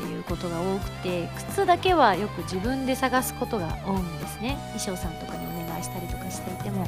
[0.00, 4.56] いうことが多くて靴だけはよく自分で探すことが多いんですね。
[4.76, 6.86] 衣装さんとかにお願いしたりとかしていても。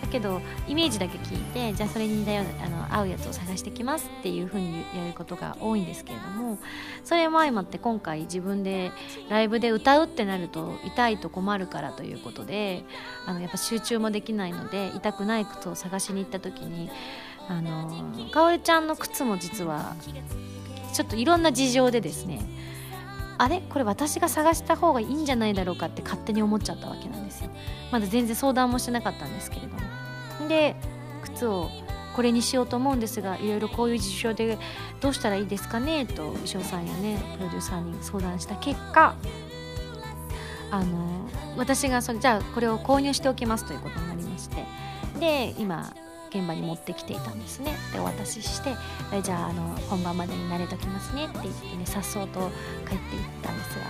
[0.00, 6.58] だけどイメージだけ聞いてじゃあそれにだよあの合うやつを探してきますっていう風にやることが多いんですけれども
[7.04, 8.92] それも相まって今回自分で
[9.28, 12.84] ライブで歌うってなると痛いと困るからということで
[13.26, 16.90] あのやっぱ集中もできないので痛くない靴を探しに行った時に
[17.48, 17.90] あの
[18.30, 19.96] かおりちゃんの靴も実は
[20.92, 22.40] ちょっといろんな事情でですね
[23.38, 23.60] あれ？
[23.60, 27.50] これ私が探した方がいいんじゃないだろうかって勝手に思っちゃったわけなんですよ。
[27.92, 29.74] まだ全然相談もしてなかったんですけれど
[30.40, 30.48] も。
[30.48, 30.76] で
[31.22, 31.70] 靴を
[32.16, 34.58] これにしようと思うんですがいろいろこういう事情で
[35.00, 36.04] どうしたらいいですかね？
[36.04, 39.14] と衣装さんやねプロデューサーに相談した結果
[40.72, 44.64] あの私がそれじゃあこれを購入しておきますということになりまして。
[45.20, 45.92] で今
[46.30, 47.74] 現場に持ってきていたんですね。
[47.92, 48.74] でお渡しして
[49.22, 52.50] じゃああの本番までに慣れときますねって言ってねさっそうと
[52.88, 53.84] 帰っていったんですが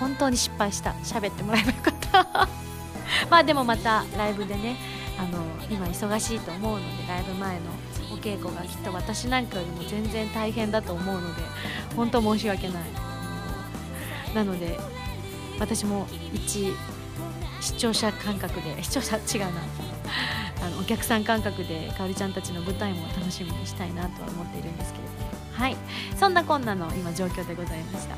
[0.00, 0.90] 本当に失敗した。
[1.04, 2.48] 喋ってもらえばよかった。
[3.30, 4.76] まあでもまたライブでね
[5.18, 7.62] あの今忙しいと思うのでライブ前の
[8.12, 11.42] お稽古がきっと私なんかよりも全然大変だと思うので
[11.96, 12.82] 本当申し訳ない。
[14.34, 14.78] なので
[15.60, 16.72] 私も一
[17.60, 19.62] 視聴者感覚で視聴者違うな。
[20.64, 25.18] あのお客さん感覚でかおりちゃんたちの舞台も楽しみにしたいなとは思っているんですけれども。
[25.52, 25.76] はい。
[26.18, 28.16] そんなこんなの今状況でございました。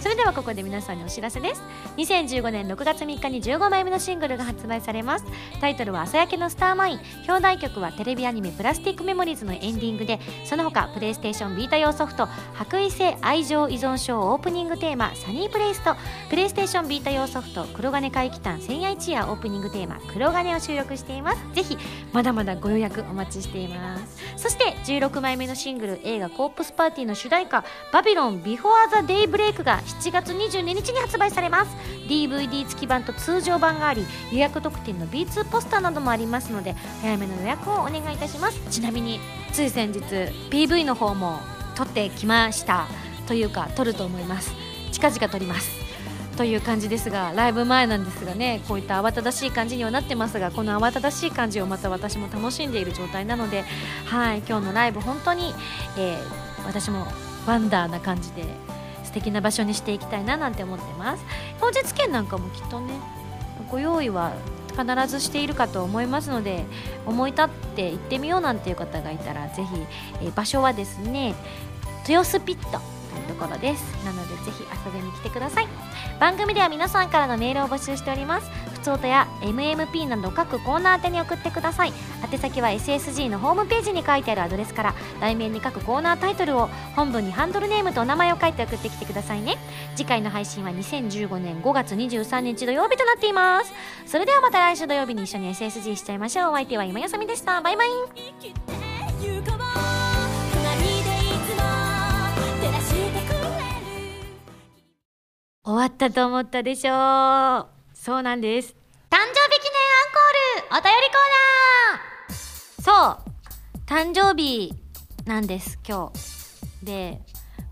[0.00, 1.62] それではここで皆さんにお知らせです。
[1.98, 5.26] 2015年6月3日に15枚目のシングルが発売されます。
[5.60, 15.94] タイトルは「朝焼けのスターマイン」表題曲はテレビアニメ「プラスティックメモリーズ」のエンディングでその他プレイステーションビータ用ソフト「白衣性愛情依存症オープニングテーマサニープレイスト」
[16.30, 21.38] プレイステーションビータ用ソフト「黒金怪奇譚千夜一夜」オープニングテーマ「黒金」を収録しています。
[21.52, 21.76] ぜひ
[22.12, 24.18] まだまだご予約お待ちしています。
[24.36, 31.76] そして16枚目のシングル映画「コープスパーティー」の主題歌「バビロンビフォーザデイブレイクが7月22日に発売されます。
[32.08, 36.72] DVD 付き版と通常版があり予約特典の B2 ポスターなどもありますので
[37.02, 38.60] 早めの予約をお願いいたします。
[38.70, 39.20] ちなみに
[39.52, 40.00] つい先日
[40.50, 41.40] PV の方も
[41.74, 42.86] 撮ってきました。
[43.26, 44.52] というか撮ると思います。
[44.92, 45.80] 近々撮ります。
[46.40, 53.64] という感じですがライブ前なんですがねこういった慌ただしい感じにはなってますがこの慌ただしい感じをまた私も楽しんでいる状態なので
[54.06, 55.52] はい今日のライブ本当に、
[55.98, 57.06] えー、私も
[57.46, 58.44] ワンダーな感じで
[59.10, 61.24] 素敵な場所にしていきたいななんて思ってます。
[61.58, 62.94] 当日券なんかもきっとね
[63.68, 64.32] ご用意は
[64.68, 66.64] 必ずしているかと思いますので
[67.06, 69.68] 思い立って行ってみようなんていう方がいたら是非、
[70.22, 71.34] え、場所はですね
[72.08, 72.99] 豊洲ピット。
[73.10, 73.82] というところです。
[74.04, 75.68] なのでぜひ遊びに来てください。
[76.18, 78.50] 番組では皆さんからのメールを募集しております。
[78.72, 81.92] ふつおたや MMP など各コーナー宛てに送ってください。
[82.30, 89.58] 宛先は SSG のホームページに書いてあるアドレスから題名に書くコーナータイトルを本文にハンドルネームとお名前を書いて送ってきてくださいね。
[89.96, 93.72] 次回の配信は2015年5月23日土曜日となっています。
[94.06, 96.50] それではまた来週土曜日に一緒に SSG しちゃいましょう。
[96.50, 97.60] お相手は今やさみでした。
[97.60, 98.79] バイバイ。
[105.70, 106.90] 終わったと思ったでしょ
[107.60, 107.66] う。
[107.94, 108.74] そうなんです。
[109.08, 113.16] 誕生日記念アンコールお便りコーナー。
[113.16, 113.84] そう。
[113.86, 114.74] 誕生日
[115.26, 116.84] なんです今日。
[116.84, 117.20] で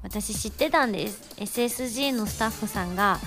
[0.04, 1.34] 私知ってたんです。
[1.38, 3.18] SSG のスタッフさんが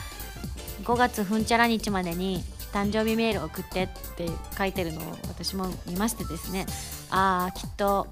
[0.86, 2.42] 5月ふんちゃら日までに
[2.72, 6.66] 誕生日メール送ってって書いてるのを私も見ましてですね。
[7.10, 8.08] ああきっと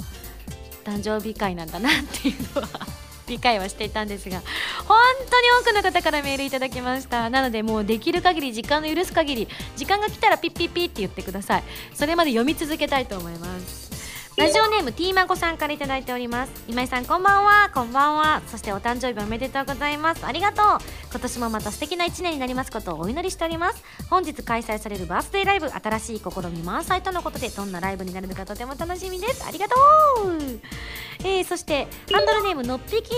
[0.83, 2.67] 誕生日会なんだなっていうのは
[3.29, 4.41] 理解はしていたんですが
[4.85, 4.97] 本
[5.29, 7.29] 当に多くの方からメールいただきました。
[7.29, 11.63] なのでもうできる限り時間の許す限り時間が来たらピッピッピって言ってください。
[11.93, 13.88] それまで読み続けたいと思います。
[14.39, 16.63] ラジオネームティーマコさんから頂いております。
[16.69, 17.69] 今井さんこんばんは。
[17.73, 18.41] こんばんは。
[18.47, 20.25] そしてお誕生日おめでとうございます。
[20.25, 20.65] ありがとう。
[21.11, 23.83] 今年もまた素敵な1年になりますことをお祈りしております。
[24.09, 29.45] 本日開催されるバースデーライブ新しい試み満載とのことでどんなライブになるのかとても楽しみです。
[29.45, 29.75] ありがと
[30.23, 30.59] う。
[31.25, 33.11] えー、そしてハンドルネームのっぴき。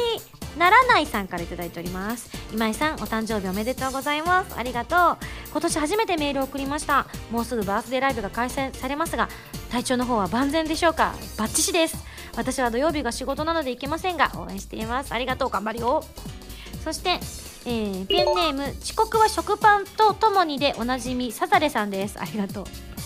[0.58, 2.30] ならないさんから頂いております。
[2.52, 4.56] 今井さんお誕生日おめでとうございます。
[4.58, 5.18] ありがとう。
[5.52, 7.08] 今年初めてメールを送りました。
[7.30, 9.30] もうすぐバースデーライブが開催されますが
[9.72, 11.14] 体調の方は万全でしょうか？
[11.38, 12.04] バッチシです。
[12.36, 15.14] 私は土曜日が仕事なので行けませんが応援しています。
[15.14, 15.50] ありがとう。
[15.50, 16.04] 頑張るよ。
[16.84, 17.20] そして
[17.64, 22.20] えー、ペンネーム遅刻は食パンとともにでおなじみサザレさんです。
[22.20, 22.66] ありがとう。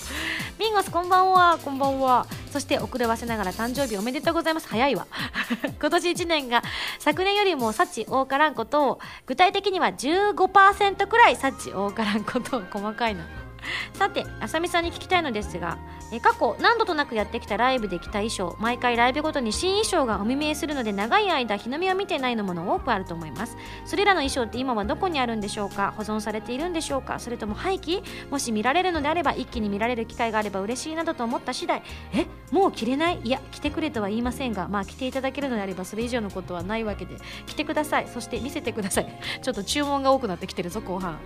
[0.59, 1.57] ミンゴスこんばんは。
[1.63, 2.25] こんばんは。
[2.51, 4.67] そして遅ればせながら誕生日おめでとうございます。
[4.69, 5.07] 早いわ。
[5.79, 6.63] 今年1年が
[6.99, 13.44] 昨年よりも幸多からんことを具体的には15%くらい幸多からんことを細かいな。
[13.93, 15.77] さてあさみさんに聞きたいのですが
[16.11, 23.57] え過去何度となくやってきたライブで着た衣装毎回ライブごとに新衣装がお目見えするので長い間日の目を見てないのもの多くあると思います。
[23.85, 25.93] それらの衣装って今はどこにあるんでしょうか？
[25.97, 27.19] 保存されているんでしょうか？
[27.19, 28.03] それとも廃棄？
[28.29, 31.81] もし見られるのであれば一気に見られる機会があれば嬉しいなどと思った次第
[32.13, 33.19] えもう着れない？
[33.23, 37.15] いや着てくれとは言いませんがまあ着ていただけるのであればそれ以上のことはないわけで
[37.47, 38.07] 着てください。
[38.07, 39.07] そして見せてください。
[39.41, 41.19] ちょっと注文が多くなってきてるぞ後半。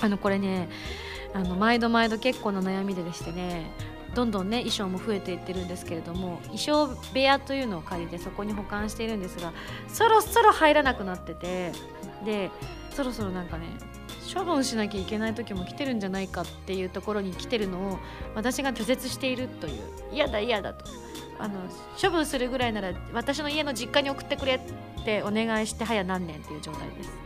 [0.00, 0.68] あのこれね
[1.34, 3.70] あの毎度毎度結構な悩みででしてね
[4.14, 9.52] どんどんね衣装も増えていってるんですけれども衣装部屋というのを借りてそこに保管しているんですが
[9.88, 11.72] そろそろ入らなくなってて
[12.24, 12.50] で
[12.92, 13.66] そろそろなんかね
[14.32, 17.98] 処分しなきゃいけない時も来てるんじゃないかっていうところに来てるのを
[18.34, 19.82] 私が拒絶しているという
[20.12, 20.84] 嫌だ嫌だと。
[21.36, 21.54] あの
[22.00, 27.23] 処分するぐらいなら私の家の実家に送ってくれってお願いして早何年っていう状態です。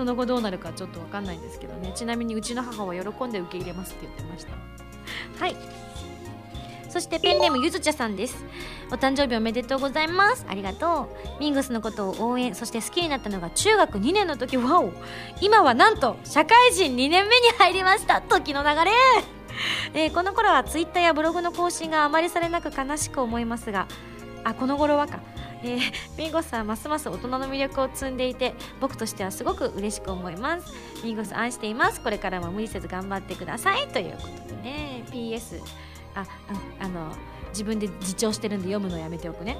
[0.00, 1.92] その後どうなるかちょっと分かんないんですけどね。
[1.94, 4.52] ちなみにうちの母は喜んで受け入れますって言ってました。
[5.38, 5.54] はい。
[6.88, 8.42] そしてペンネームゆずちゃさんです。
[8.90, 10.46] お誕生日おめでとうございます。
[10.48, 11.40] ありがとう。
[11.40, 14.56] ミングスのことを応援そして好きになったのが中学2年の時。
[14.56, 14.90] わお。
[15.42, 18.22] 今はなんと社会人2年目に入りました。
[18.22, 18.92] 時の流れ。
[19.92, 23.86] えー、この頃はツイッターやブログの更新があまりされなく悲しく思いますが
[24.44, 25.20] あこの頃はか。
[25.62, 25.80] えー、
[26.16, 30.72] ミンゴスはますます大人の魅力を積んでいて僕としてはすごく嬉しく思います。
[31.04, 32.00] ミンゴス愛しています。
[32.00, 33.86] これからも無理せず頑張ってください。
[33.88, 35.04] ということでね。
[35.10, 35.60] PS
[36.14, 36.26] あ、
[36.80, 37.12] あの
[37.50, 39.58] 自分で自重してるんで読むのやめておくね。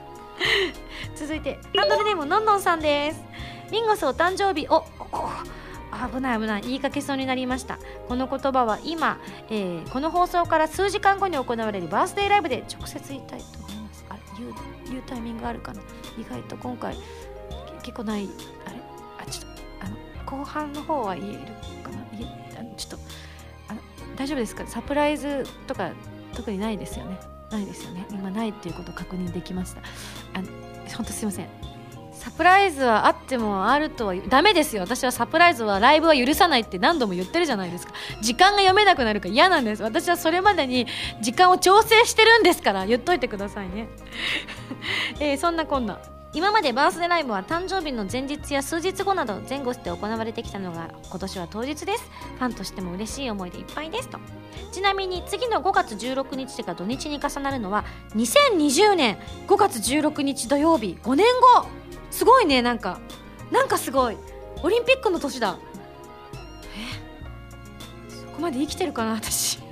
[1.14, 3.22] 続いてハンドルネームのんのんさんです。
[3.70, 4.66] ミンゴスお誕生日。
[4.68, 4.84] お
[5.92, 6.62] 危ない危ない。
[6.62, 7.78] 言いかけそうになりました。
[8.08, 9.18] この言葉は今、
[9.48, 14.04] えー、この放送から数時間後に行われるバースデーライブで直接言いたいと思います。
[14.08, 14.54] あれ言う
[14.88, 15.80] 言うタイミングあるかな？
[16.18, 16.96] 意外と今回
[17.82, 18.28] 結構ない
[18.66, 18.76] あれ？
[19.18, 19.96] あちょっとあの
[20.38, 21.38] 後半の方は言える
[21.82, 21.98] かな？
[22.18, 22.98] 言えあのちょっと
[23.68, 23.80] あの
[24.16, 24.66] 大丈夫ですか？
[24.66, 25.90] サプライズとか
[26.34, 27.18] 特にないですよね？
[27.50, 28.06] ないですよね？
[28.10, 29.82] 今ないっていうことを確認できました。
[30.34, 30.48] あの
[30.96, 31.48] 本当すいません。
[32.20, 34.82] サプライズはあってもあるとはダメですよ。
[34.82, 37.94] 私はサプライズはライブは許さないって何度も言ってるじゃないですか。
[38.20, 39.82] 時間が読めなくなるから嫌なんです。
[39.82, 40.86] 私はそれまでに
[41.22, 43.88] 時間を調整してるんですから言っといてくださいね、
[45.18, 45.98] えー、そんなこんな。
[46.34, 52.10] 今までバースデーライブは誕生日の前日や数日後など前後して行われてきたのが今年は当日です。
[52.38, 54.18] ファンとしても嬉しい思いでいっぱいですと。
[54.72, 59.18] ちなみに次の5月16日が土日に重なるのは2020年。
[59.48, 60.98] 5月16日土曜日。
[61.02, 61.79] 5年後。
[62.10, 63.00] すごいねなんか。
[63.50, 64.16] なんかすごい。
[64.62, 65.58] オリンピックの年だ。
[66.74, 68.14] え？
[68.14, 69.58] そこまで生きてるかな私。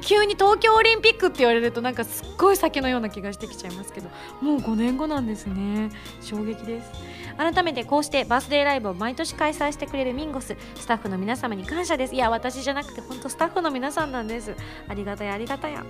[0.00, 4.08] 急に東京オリンピックって言われるとなんかすっごい酒のような気がしてきちゃいますけど。
[4.40, 5.90] もう5年後なんですね。
[6.20, 6.90] 衝撃です。
[7.36, 12.14] 改めてこうしてバースデーライブを毎年開催してくれるミンゴススタッフの皆様に感謝です。
[12.14, 14.54] いや私じゃなくて本当スタッフの皆さんなんです。
[14.88, 15.84] ありがたやありがたや。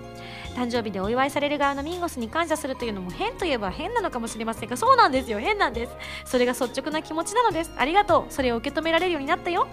[0.55, 5.39] 誕生日でお祝いされる側のミンゴスに感謝するというのも変といえば変なのかもしれませんがそうなんですよ。
[5.39, 5.93] 変なんです。
[6.25, 7.73] それが率直な気持ちなのです。
[7.77, 8.33] ありがとう。
[8.33, 9.67] それを受け止められるようになったよ。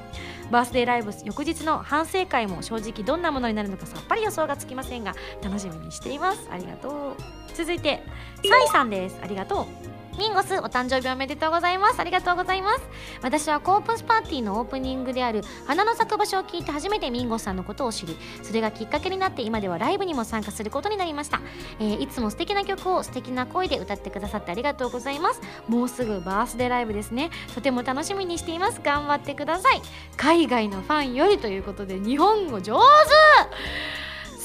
[0.51, 6.49] バースデーライブ翌日の反省会も正直どんなものになるのかさっぱり予想がつきませんが楽しみにしています。
[6.51, 7.40] ありがとう。
[7.53, 8.03] 続いて
[8.43, 9.17] サイさんです。
[9.21, 9.91] ありがとう。
[10.17, 11.99] ミンゴスお誕生日おめでとうございます。
[11.99, 12.81] ありがとうございます。
[13.21, 21.41] 私はコープスパーティーのオープニングである花の咲く場所を聞いて初めてミンゴスさんのことを知りそれがきっかけになって今ではライブにも参加することになりました、
[21.79, 25.41] えー、いつも素敵な曲を素敵な声で歌ってくださってありがとうございます。
[25.67, 27.29] もうすぐバースデーライブですね。
[27.55, 28.81] とても楽しみにしています。
[28.83, 29.81] 頑張ってください。
[30.17, 32.81] 海外のファンよりということで日本語上手。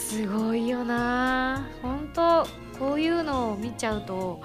[0.07, 1.66] すごいよな。
[1.82, 2.46] 本当
[2.78, 4.40] こういうのを見ちゃうと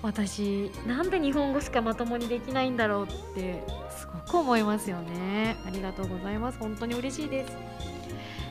[0.00, 5.56] 私なんで日本語しかまともにできないんだろうってすごく思いますよね。
[5.66, 6.58] ありがとうございます。
[6.58, 7.54] 本当に嬉しいです。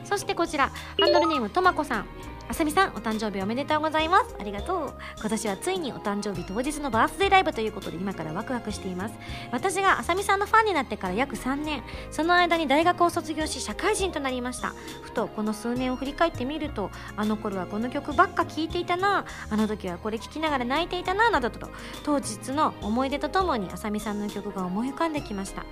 [0.03, 2.05] そしてこちらハンドルネームとまこさん。
[2.52, 4.36] あさみさんお誕生日おめでとうございます。
[4.38, 4.93] ありがとう。
[5.22, 9.16] 今年はついにお誕生日当日のバースデーライブということで今からワクワクしています。
[9.54, 11.82] 私があさみさんのファンになってから約3年。
[12.12, 14.74] その間に大学を卒業し社会人となりました。
[15.02, 19.24] ふとこの数年を振り返ってみるとあの頃はこの曲ばっか聴いていたな。
[19.49, 21.70] あの時はこれ聴きながら泣いていたななどと。
[22.04, 25.64] 当日の思い出とともにあさみさんの曲が思い浮かんできました。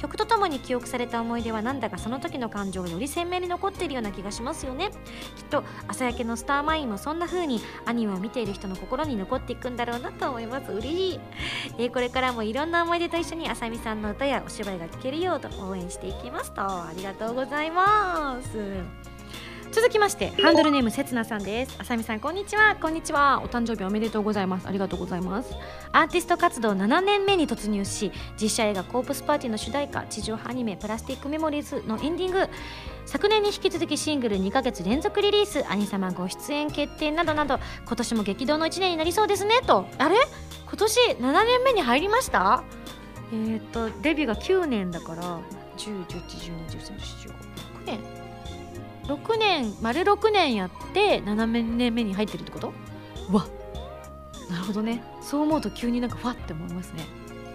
[0.00, 4.92] 曲とともに記憶された思い出はなんだかその時の感情がより鮮明に残っているような気がしますよね。
[5.34, 10.70] きっと朝焼けのスターマインもそんな風にアニメを見ている人の心に残っていくんだろうなと思います。
[10.70, 11.20] 嬉しい、
[11.78, 16.62] えー、これからもいろんな思い出と一緒にあさみさんの歌やお芝居が聴けるようと応援していきますと。
[16.62, 19.17] ありがとうございます。
[19.70, 21.76] 続きましてハンドルネームせつなさんです。
[21.78, 22.76] あさみさんこんにちは。
[22.80, 23.42] こんにちは。
[23.44, 24.66] お誕生日おめでとうございます。
[24.66, 25.54] ありがとうございます。
[25.92, 28.10] アーティスト活動7年目に突入し
[28.40, 32.48] 実写映画コープスパーティーの主題歌地上波アニメプラスティックメモリーズのエンディング。
[33.04, 35.64] 昨年に引き続きシングル2ヶ月連続リリース。
[35.70, 37.58] 兄様ご出演決定などなど。
[37.86, 39.60] 今年も激動の1年になりそうですね。
[39.66, 39.86] と。
[39.98, 40.16] あれ？
[40.66, 42.64] 今年7年目に入りました？
[43.32, 45.40] えっ、ー、とデビューが9年だから
[45.76, 46.98] 10、11、12、13、14、
[47.28, 47.32] 15、
[47.84, 48.17] 6年。
[49.08, 52.72] 6年丸6年やって7年目に入ってるってこと？
[53.32, 53.46] わ
[54.50, 55.02] なるほどね。
[55.20, 57.04] そう思うと急になんかファって思いますね。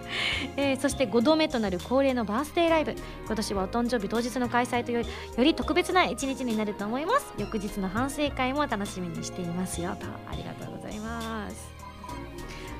[0.56, 2.94] えー、そして5度目となる恒例のバースデーライブ。
[3.26, 7.32] 今年はお誕生日当日の開催というより特別な一日になると思います。
[7.38, 9.96] 翌日の反省会も楽しみにしていますよ。
[9.98, 11.68] とありがとうございます。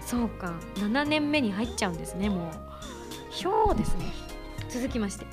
[0.06, 0.52] そうか。
[0.76, 2.50] 7年目に入っちゃうんですねもう。
[3.30, 4.12] ひょうですね。
[4.68, 5.26] 続きまして。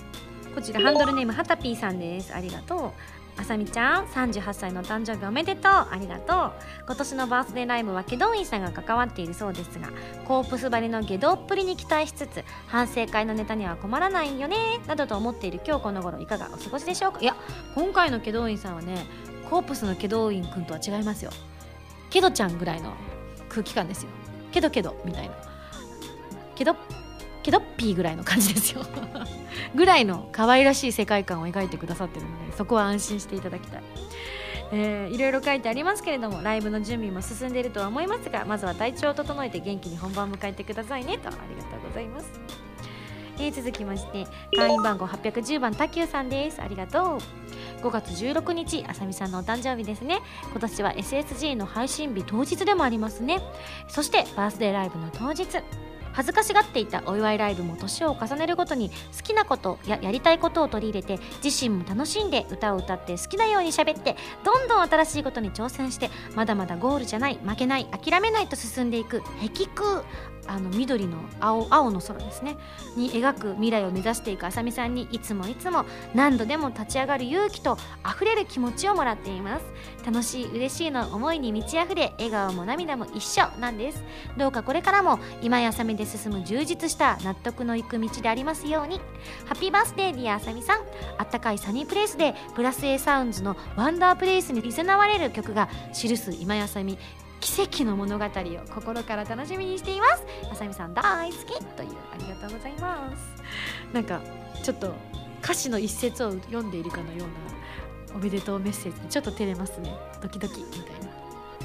[0.56, 2.34] こちらハンドルネームはたぴーさんです。
[2.34, 3.21] ありがとう。
[3.38, 5.72] あさみちゃん38歳の誕生日おめでとう。
[5.72, 6.54] ありがとう。
[6.86, 9.90] 今年のバースデーライブは祁答院さんが関わっているそうですが
[10.26, 17.22] コープス張りの下道っぷりに期待しつつ反省会のネタには困らないよねなどと思っている今日この頃いかがお過ごしでしょうか？
[17.22, 17.36] いや
[17.74, 19.06] 今回の祁答院さんはね
[19.50, 21.32] コープスの祁答院くんとは違いますよ。
[22.10, 22.94] ケドちゃんぐらいの
[23.50, 24.10] 空気感ですよ。
[24.52, 25.36] けどけどみたいな。
[26.56, 26.76] けど
[27.44, 28.82] けどっぴーぐらいの感じですよ。
[29.76, 33.84] ぐらいの可愛らしい世界観を描いてくださってるのでそこは安心していただきたい、
[34.72, 42.32] えー、いろいろ書いてありますけれどもライブの準備も進んでいるとは思いますがまずは体調を整えて元気に本番を迎えてくださいねとありがとうございます。
[43.40, 46.62] えー、続きまして会員番号810番たきゅうさんです。
[46.62, 47.18] ありがとう。
[47.82, 50.20] 5月16日あさみさんのお誕生日ですね。
[50.52, 53.42] 今年は SSG の配信日当日でもありますね。
[53.88, 55.48] そしてバースデーライブの当日。
[56.14, 70.04] 恥ずかしがっていたお祝いライブも年を重ねるごとに好きなことややりたいことを取り入れて自身も楽しんで歌を歌って好きなように喋ってどんどん新しいことに挑戦してまだまだゴールじゃない負けない諦めないと進んでいく壁空
[70.48, 72.58] あの緑の青青の空ですね。
[72.96, 79.66] に描く未来を目指していくあさみさんにいつもいつも何度でも立ち上がる勇気と溢れる気持ちをもらっています。
[80.06, 84.04] 楽しい嬉しいの思いに満ち溢れ笑顔も涙も一緒なんです。
[84.38, 89.00] どうかこれからも今やさみで進む充実した納得のいく道でありますように。
[89.46, 90.82] ハッピーバースデーディアあさみさん。
[91.18, 96.98] あったかいサニープレイスでプラス A サウンズのワンダープレイスにいざなわれる曲が記す今やさみ
[97.42, 98.30] 奇跡の物語を
[98.74, 100.24] 心から楽しみにしています。
[100.52, 101.66] あさみさん大好き。
[101.76, 103.44] というありがとうございます。
[103.92, 104.22] なんか
[104.64, 104.94] ちょっと
[105.44, 107.28] 歌詞の一節を読んでいるかのよう
[108.14, 109.94] なおめでとうメッセージちょっと照れますね。
[110.22, 111.12] ドキドキみたいな。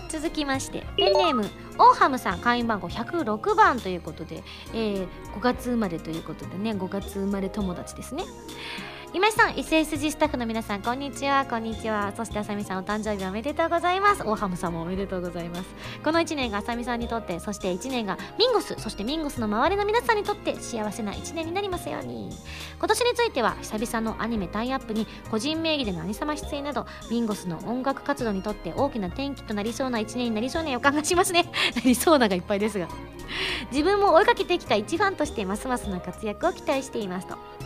[0.09, 1.45] 続きましてペンネーム
[1.79, 8.25] オーハムさん会員番号106番ということで、えー、5月生まれということでね5月生まれ友達ですね。
[9.17, 12.13] 今井さん SSG スタッフの皆さんこんにちはこんにちは。
[12.15, 14.23] そしてあさみさんお誕生日おめでとうございます。
[14.23, 15.75] 大ハムさんもおめでとうございます。
[16.05, 22.29] この1年があさみさんにとってそして1年がミンゴスそしてミンゴスの周りの皆さんにとって幸せな1年になりますように。
[22.79, 31.51] 今年については久々のアニメタイアップに個人名義での兄様出演などミンゴスの音楽活動にとって大きな転機となりそうな1年になりそうな予感がしますね。
[31.75, 32.87] なりそうながいっぱいですが。
[33.73, 37.66] 自分も追いかけてきた一ファンとしてますますの活躍を期待していますと。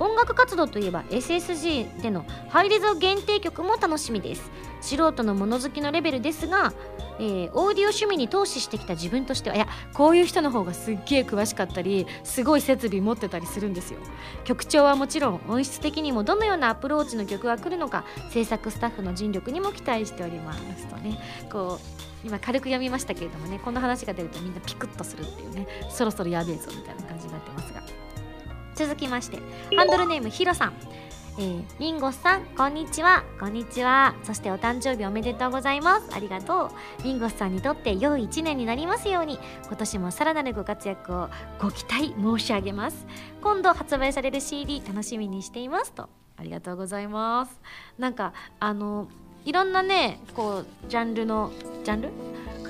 [0.00, 4.50] 音楽活動といえば SSG でのハイレゾ限定曲も楽しみです。
[4.80, 6.72] 素人の物好きのレベルですが、
[7.18, 14.00] えー、オーディオ趣味に投資してきた自分としてはいやこういう人の方がすっげえ詳しかったりすごい設備持ってたりするんですよ。
[14.44, 21.18] 曲調はもちろん音質的にもどのようなアプローチの曲が来るのか制作スタッフの尽力にも期待しておりますとね。
[21.52, 27.99] こう今軽く読みましたけれどもねこの話が出るとみんなピクッとするっていうねそろそろやべえぞみたいな感じになってますが。
[28.80, 29.38] 続きまして
[29.76, 30.72] ハンドルネームヒロさん
[31.38, 33.24] えー、ミンゴさん、こんにちは。
[33.38, 34.14] こんにちは。
[34.24, 36.08] そしてお誕生日おめでとうございます。
[36.12, 37.02] ありがとう。
[37.04, 43.06] ミンゴさんにとって良い一年になりますように、今年もさらなるご活躍をご期待申し上げます。
[43.40, 46.10] 今度発売される CD 楽しみにしていますと。
[46.36, 47.60] ありがとうございます。
[47.96, 49.08] なんか、あの、
[49.44, 51.52] いろんなね、こう、ジャンルの、
[51.84, 52.10] ジャンル？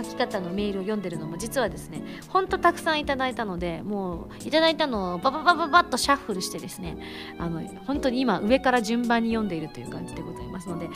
[0.03, 6.97] 書き方のメールを読んでるのも実はですねほんとたくさんいただいたのでもういただいたのをバババババッとシャッフルしてですね
[7.39, 10.89] あの本当に今上から順番に読んでいるという感じでございますので、え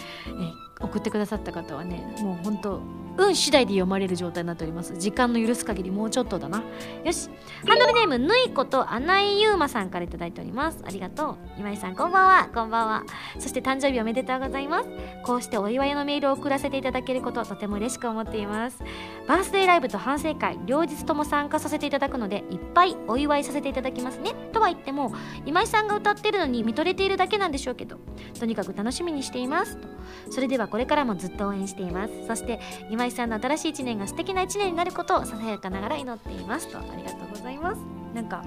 [0.80, 2.80] 送ってくださった方はねもう本当
[3.16, 4.94] 運次第で読まれる状態になっております。
[4.96, 6.62] 時間の許す限りもうちょっとだな。
[7.04, 7.28] よし。
[7.66, 10.82] ハンドルネームぬいこと穴井ゆうまさんから頂いております。
[10.84, 11.36] ありがとう。
[11.58, 12.48] 今井さんこんばんは。
[12.52, 13.04] こんばんは。
[13.38, 14.88] そして誕生日おめでとうございます。
[15.24, 18.82] こうしてお祝いのメールを送らせていただけることをとても嬉しく思っています。
[19.26, 24.32] バースデーライブと反省会両日とも参加させていただくのでいっぱいお祝いさせていただきますね。
[24.52, 25.12] とは言っても
[25.46, 27.98] 今井さんが歌ってるのに見とれているだけなんでしょうけど。
[28.38, 29.76] とにかく楽しみにしています。
[29.76, 29.88] と。
[30.30, 32.26] それではこれからもずっと応援しています。
[32.26, 32.60] そして
[32.90, 36.68] 今井さんの新しい一年が素敵な一年になることをささやかながら祈っています。
[36.68, 37.80] とありがとうございます。
[38.14, 38.44] なんか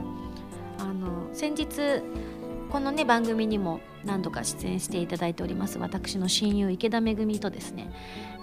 [0.79, 1.67] あの先日
[2.69, 7.91] このね番組にも何度か出演していただいております私の親友池田めぐみとですね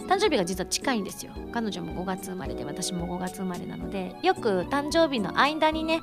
[0.07, 1.33] 誕生日が実は近いんですよ。
[1.53, 6.01] 彼女も5月生まれで私も5月生まれなのでよく誕生日の間にね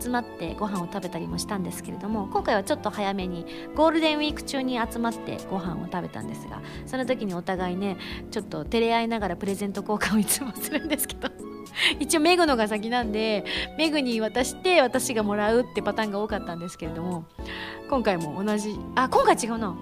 [0.00, 7.96] 集まってご飯を食べたりもしたんですけれども今回はちょっと早めにゴールデンウィーク中に集まってご飯を食べたんですがその時にお互いね
[8.30, 11.55] ちょっと照れ合いながらプレゼント交換をいつもするんですけど。
[12.00, 13.44] 一応メグのが先なんで
[13.78, 17.24] メグに渡して私がもらうってパターンが多かったんですけれども
[17.88, 19.76] 今回も同じあ今回違うな。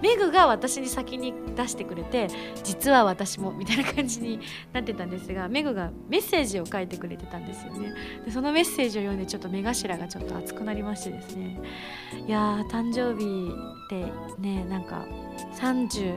[0.00, 2.28] メグが私に先に出してくれて
[2.62, 4.38] 実は私もみたいな感じに
[4.72, 7.92] なってたんですがメグがメッセージを書いてくれてたんですよね。
[8.24, 11.60] でそのメッセージを読んでちょっと目頭がちょっと熱くなりましてですね。
[12.26, 13.52] いやー誕生日
[13.86, 15.04] ってねなんか
[15.56, 16.14] 30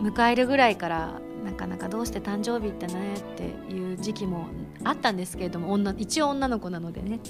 [0.00, 4.46] 迎えるぐらいからなかなかどうして誕生日ってねっていう時期も
[4.84, 7.20] あったんですけれども女一応女の子なのでね。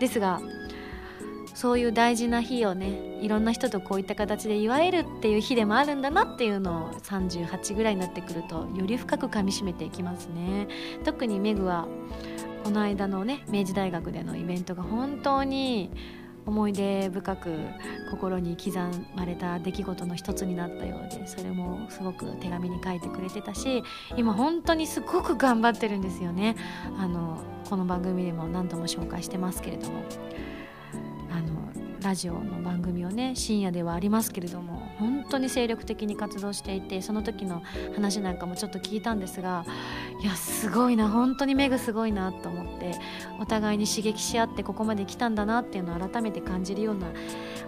[0.00, 0.40] ですが
[1.54, 10.68] そういう大事な日をねいろんな人とこういった形で祝えるっていう日でもあるんだなっていうのを38ぐらいになってくるとより深くかみしめていきますね。
[11.04, 11.88] 特にメグは
[12.62, 15.90] この間のね明治大学でのイベントが本当に
[16.46, 17.50] 思い出深く
[18.10, 18.78] 心に刻
[19.16, 23.82] まれた出来事の一つになったようでそれもすごく手紙に書いてくれてたし
[24.16, 26.56] 今本当にすごく頑張ってるんですよね。
[26.98, 27.38] あの
[27.68, 30.02] この番組でも何度も紹介してますけれども。
[32.06, 37.64] ラジオの番組をね深夜ではありますけれども本当に精力的に活動していてその時の
[37.96, 39.66] 話なんかもちょっと聞いたんですが
[40.22, 42.92] いやすごいな本当に目がすごいなと思って
[43.40, 47.08] お互いに刺激し合ってここまで来たんだなっていうのを改めて感じるような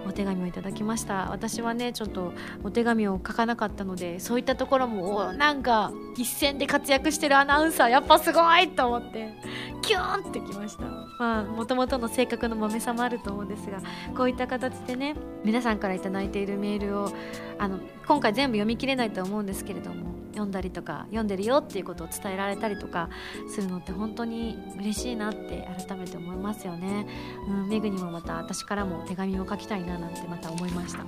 [0.07, 1.30] お手紙をいただきました。
[1.30, 2.32] 私はねちょっと
[2.62, 9.34] お手紙を書かなかったのでそういったところもなんか一線で活躍してるアナウンサーやっぱすごいと思って
[9.82, 10.84] キューンってきました。
[11.18, 13.80] まあもともとの性格の豆さもあると思うんですが
[14.16, 17.12] こういった形でね皆さんから頂いているメールを
[17.59, 23.11] あの今回全部読み切れないと思うんですけれども読んだりとか読んでるよっていうことを伝えられたりとか
[23.53, 27.07] するのって本当に嬉しいなって改めて思いますよね、
[27.49, 31.05] うん、メグにもまた私からも手紙を書きたいななんてまた思いました。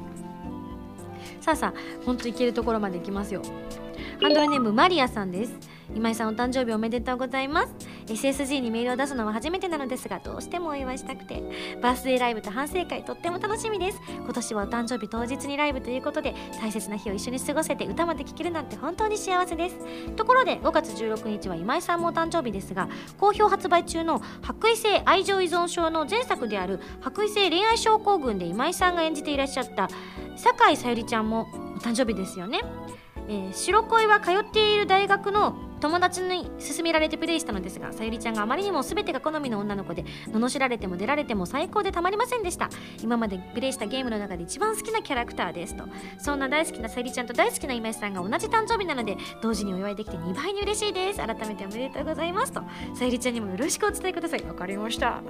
[1.40, 3.42] さあさあ本当いけるところまで行きますよ。
[4.20, 5.79] ハンドルネームマリアさんです。
[5.94, 7.74] 今井さんお誕生日おめでとうございます。
[8.06, 11.42] SSG にメールを出すのは初めてなのですがどうしてもお祝いしたくて。
[11.80, 14.00] バースデーライブと反省会とっても楽しみです。
[14.08, 19.76] 今年はお誕生日当日にライブということで大切な日を一緒に過ごせて歌まで聴けるなんて本当に幸せです。
[20.16, 22.88] ところで5月16日は今井さんもお誕生日ですが
[23.18, 29.88] 好評発売中の白衣性愛情依存症の前作である白衣性恋愛症候群で今井さんが演じていらっしゃった
[30.36, 32.60] 酒井さゆりちゃんもお誕生日ですよね。
[33.30, 42.68] えー、白恋は通っている大学の友達に勧められてプレイしたのですがさゆりちゃんがあまりにも全てが好みの女の子で罵られても出られても最高でたまりませんでした。
[43.02, 45.84] 今までプレイしたゲームの中で一番好きなキャラクターですと。
[46.18, 51.18] そんな大好きなさゆりちゃんと大好きな今井さんが同じ誕生日なので同時にお祝いできて2倍に嬉しいです。
[51.18, 52.60] 改めておめでとうございますと。
[52.94, 54.42] さゆりちゃんにもよろしくお伝えください。
[54.42, 55.22] わかりました。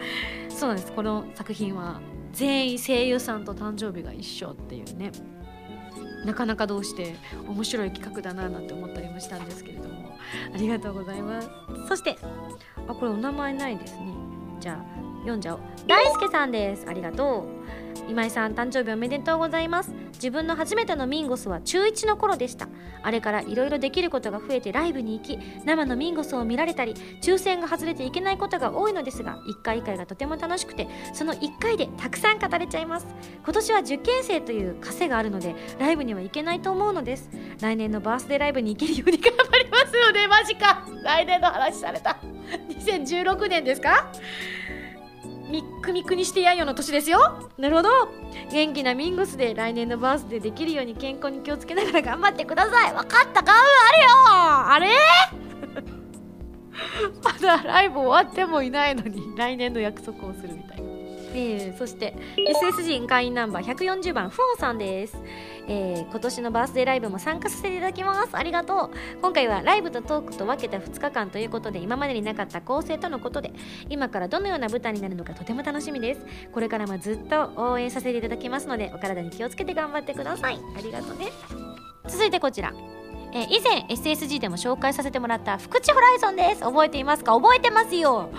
[0.48, 0.92] そうなんです。
[0.92, 2.00] この作品は
[2.32, 5.12] 全員声優さんと誕生日が一緒っていうね。
[6.24, 7.16] なかなかどうして
[7.46, 10.18] 面白い企画だななんて思ったりもしたんですけれども。
[10.54, 11.48] ありがとうございます。
[11.88, 12.16] そして。
[12.88, 14.14] あこれお名前ないですね。
[14.60, 15.60] じゃあ読んじゃおう。
[15.86, 16.86] 大輔さんです。
[16.88, 17.60] ありがとう。
[18.08, 19.92] 今井さん誕生日おめでとうございます。
[20.14, 22.68] 自分の初めてのミンゴスは中1の頃でした。
[23.02, 33.06] あれからいろいろできることが増えてライブに行き生のミンゴスを見られたり抽選が外れていけないことが多いのですが1回1回がとても楽しくてその1回でたくさん語れちゃいます。
[33.44, 37.30] 今年は受験生という枷があるのでライブには行けないと思うのです。
[37.60, 40.84] 来年のバースデーライブに行けるように頑張りますよねマジか。
[41.04, 42.18] 来年の話された。
[42.68, 44.10] 2016年ですか？
[45.50, 47.50] ミックミクにしてやんよの年ですよ。
[47.58, 47.88] なるほど。
[48.50, 52.92] 元気なミンゴスで来年のバースデーできるように健康に気をつけながら頑張ってください。
[52.94, 53.42] 分かった。
[53.42, 54.08] 頑張るよ。
[54.28, 54.88] あれ？
[57.22, 60.90] まだライブ終わってもいないのに来年の約束をするみたいな。
[61.32, 65.16] えー、そして SSG 会員ナンバー140番フォンさんです、
[65.68, 68.30] えー、今年のバースデーライブも参加させていただきます。
[68.32, 69.20] ありがとう。
[69.20, 73.52] 今回はライブとトークと分けた2日間ということで今までになかった構成とのことで
[73.88, 76.20] 今からどのような舞台になるのかとても楽しみです。
[76.52, 80.58] これからもずっと応援させていただきますのでお体に気をつけて頑張ってください。
[80.76, 81.26] ありがとうね。
[82.08, 82.72] 続いてこちら。
[83.32, 86.62] え、以前 SSG でも紹介させてもらった福地ホライゾンです。
[86.62, 87.32] 覚えていますか？
[87.34, 88.30] 覚えてますよ。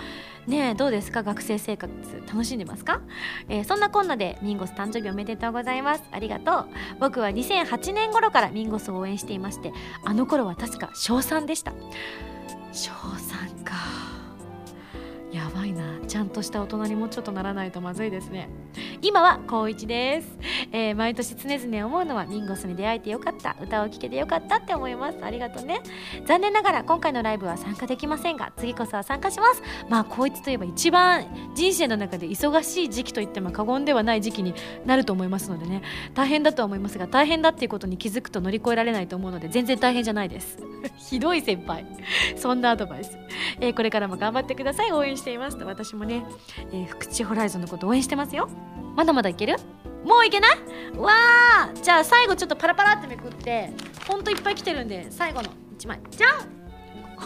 [0.46, 1.22] ねどうですか？
[1.22, 1.92] 学生生活
[2.26, 3.00] 楽しんでますか、
[3.48, 6.02] えー、そんなこんなでミンゴス誕生日おめでとうございます。
[6.10, 6.66] ありがとう。
[7.00, 9.72] 僕は2008年頃からミンゴスを応援していまして
[10.04, 11.72] あの頃は確か小3でした。
[12.72, 13.74] 小3か。
[15.32, 15.98] やばいな。
[16.06, 18.50] ちゃんとした大人にもちょっとならないとまずいですね。
[19.00, 20.28] 今は高1です、
[20.70, 25.18] えー、毎年常々思うのはミンゴスに出会えてよかった歌を聴けてよかったって思います。
[25.22, 25.80] ありがとうね。
[26.26, 29.62] 残念ながら今回のライブは参加できませんが次こそは参加します。
[29.88, 34.54] まあ高1といえば一番人生の中で忙しい時期といっても過言ではない時期に
[34.84, 35.82] なると思いますのでね。
[36.14, 40.58] 大変だとは思いますが大変だっていうことに気づくと乗り越えられないと思うので全然大変じゃないです。
[40.96, 41.86] ひどい先輩。
[42.36, 43.16] そんなアドバイス、
[43.60, 44.92] えー、これからも頑張ってください。
[44.92, 46.24] 応援していますと私もね、
[46.72, 48.48] えー、福地ホライゾンのこと応援してますよ。
[48.96, 49.56] まだまだいける？
[50.04, 50.58] もういけない？
[50.98, 53.70] わあじゃあ最後ちょっとパラパラってめくって
[54.06, 56.00] ほんといっぱい来てるんで最後の1枚。
[56.10, 56.30] じゃん！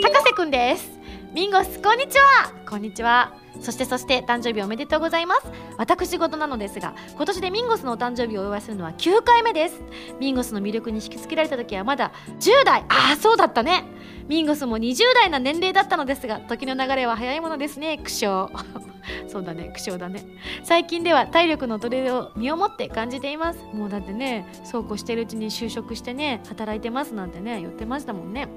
[0.00, 0.90] 高瀬くんです。
[1.32, 2.52] ミンゴスこんにちは！
[2.68, 3.32] こんにちは。
[3.60, 5.42] そしてそして誕生日おめでとうございます。
[5.76, 9.80] 私事なのですが今年でミンゴスのお誕生日をお祝いするのは9回目です。
[10.20, 12.84] ミンゴスの魅力に引きつけられた時はまだ10代。
[12.88, 13.84] ああそうだったね。
[14.28, 17.98] ミンゴスも20代な年齢だったのですが時の流れは早いものですね。
[17.98, 18.48] 苦笑。
[19.26, 19.72] そうだね。
[19.74, 20.24] 苦笑だね。
[20.62, 23.64] 最近では体力の衰えを身をもって感じています。
[23.72, 28.48] もうだってねそうこうしてるうちに就職してね働いてますなんてね言ってましたもんね、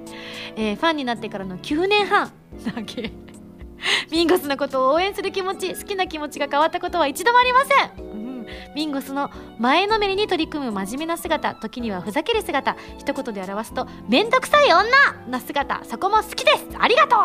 [0.56, 2.30] えー、ファンになってからの9年半。
[2.66, 3.10] だけ。
[4.10, 14.84] ミンゴスのことを応援する気持ち好きな気持ちが変わったことは一度もありません、うん、ミンゴスの前のめりに取り組む真面目な姿時にはふざける姿一言で表すと面倒くさい女
[15.28, 16.66] な姿そこも好きです。
[16.78, 17.16] ありがと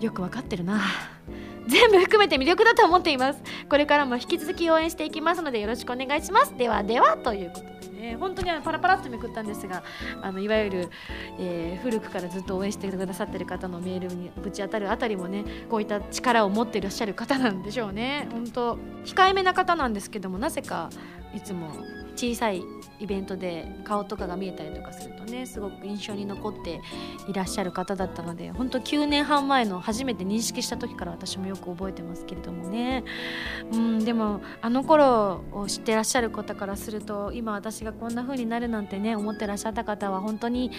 [0.00, 0.04] う。
[0.04, 0.80] よくわかってるな。
[1.66, 3.42] 全部含めて魅力だと思っています。
[3.68, 6.56] これからも引き続き応援していきますのでよろしくお願いします。
[6.56, 7.81] ではではということで。
[8.02, 9.82] ね本当にあのパラパラっとめくったんですが
[10.20, 10.90] あのいわゆる、
[11.38, 18.28] えー、古くからずっと応援してくださってる方のメールにぶち当たるあたりもねこういった力を持っていらっしゃる方なんでしょうね。
[18.32, 20.90] 本当控えめな方なんですけどもなぜか
[21.34, 21.68] いつも
[22.14, 22.62] 小さい
[23.02, 26.80] イベントで顔とかが見えたりとかするとねすごく印象に残って
[27.28, 33.04] いらっしゃる方だったので本当9年半前の初めて認識した時から私もよく覚えてますけれどもね。
[33.72, 40.70] うんでもあの頃を知ってらっしゃる方からすると今私がこんな風になるなんてね思ってらっしゃった方は本当に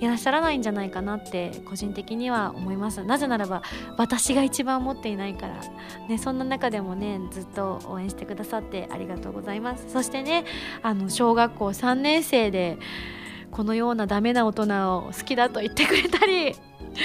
[0.00, 3.02] いらっしゃらないんじゃないかなって個人的には思います。
[3.02, 3.62] なぜならば
[3.96, 5.60] 私が一番持っていないから、
[6.08, 9.90] ね、そんな中でもねずっと応援してくださってありがとうございます。
[10.02, 10.44] そしてね
[10.82, 12.76] あの小学校3年生で
[13.52, 16.56] このようなダメな大人を好きだと言ってくれたり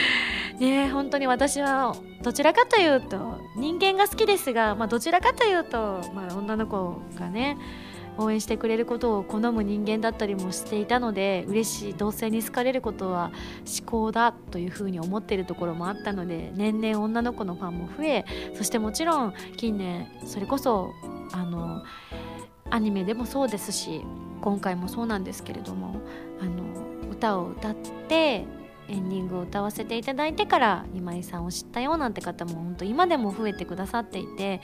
[0.60, 7.60] ね本当に私はどちらかというと人間が好きですが、まあ、どちらかというと、まあ、女の子がね
[8.18, 13.32] 応援してくれることを好む人間だったりもしていたので嬉しい同性に好かれることは
[13.64, 18.26] 至高だというふうに思っているところもあったので年々女の子のファンも増え
[18.56, 20.94] そしてもちろん近年それこそ
[21.32, 21.84] あの
[22.70, 24.04] アニメでもそうですし
[24.42, 26.02] 今回もそうなんですけれども
[26.40, 26.64] あの
[27.10, 27.76] 歌を歌っ
[28.08, 28.46] て
[28.90, 34.62] エンディングを歌わせていただいてから今井さんを知ったよなんて方も本当今でも増えてくださっていて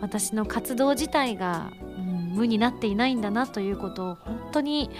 [0.00, 4.90] 私の活動自体が、うん、無になっていないんだなということを本当に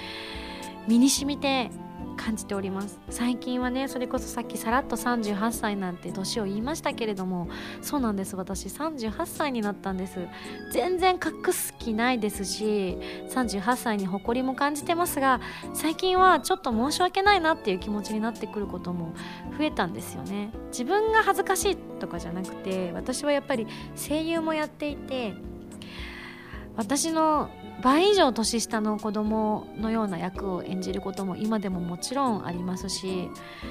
[0.89, 1.71] 身に染みて
[2.17, 2.99] 感じております。
[3.11, 7.49] 最近はねそれこそさっきさらっと38歳なんて年を言いましたけれども
[7.83, 8.37] そうなんです。
[8.37, 10.27] 私38歳になったんです。
[10.73, 12.99] 全然隠す気ないですし
[13.31, 15.41] 38歳に誇りも感じてますが
[15.75, 19.13] 最近はちょっと申し訳ないなっていう気持ちになってくることも
[19.59, 20.51] 増えたんですよね。
[20.69, 25.35] 自分が恥ずかしいとかじゃなくて私はやっぱり声優もやっていて
[26.77, 27.51] 私の
[27.83, 33.29] 倍以上年下の子供のような役を演じることも今でももちろんありますし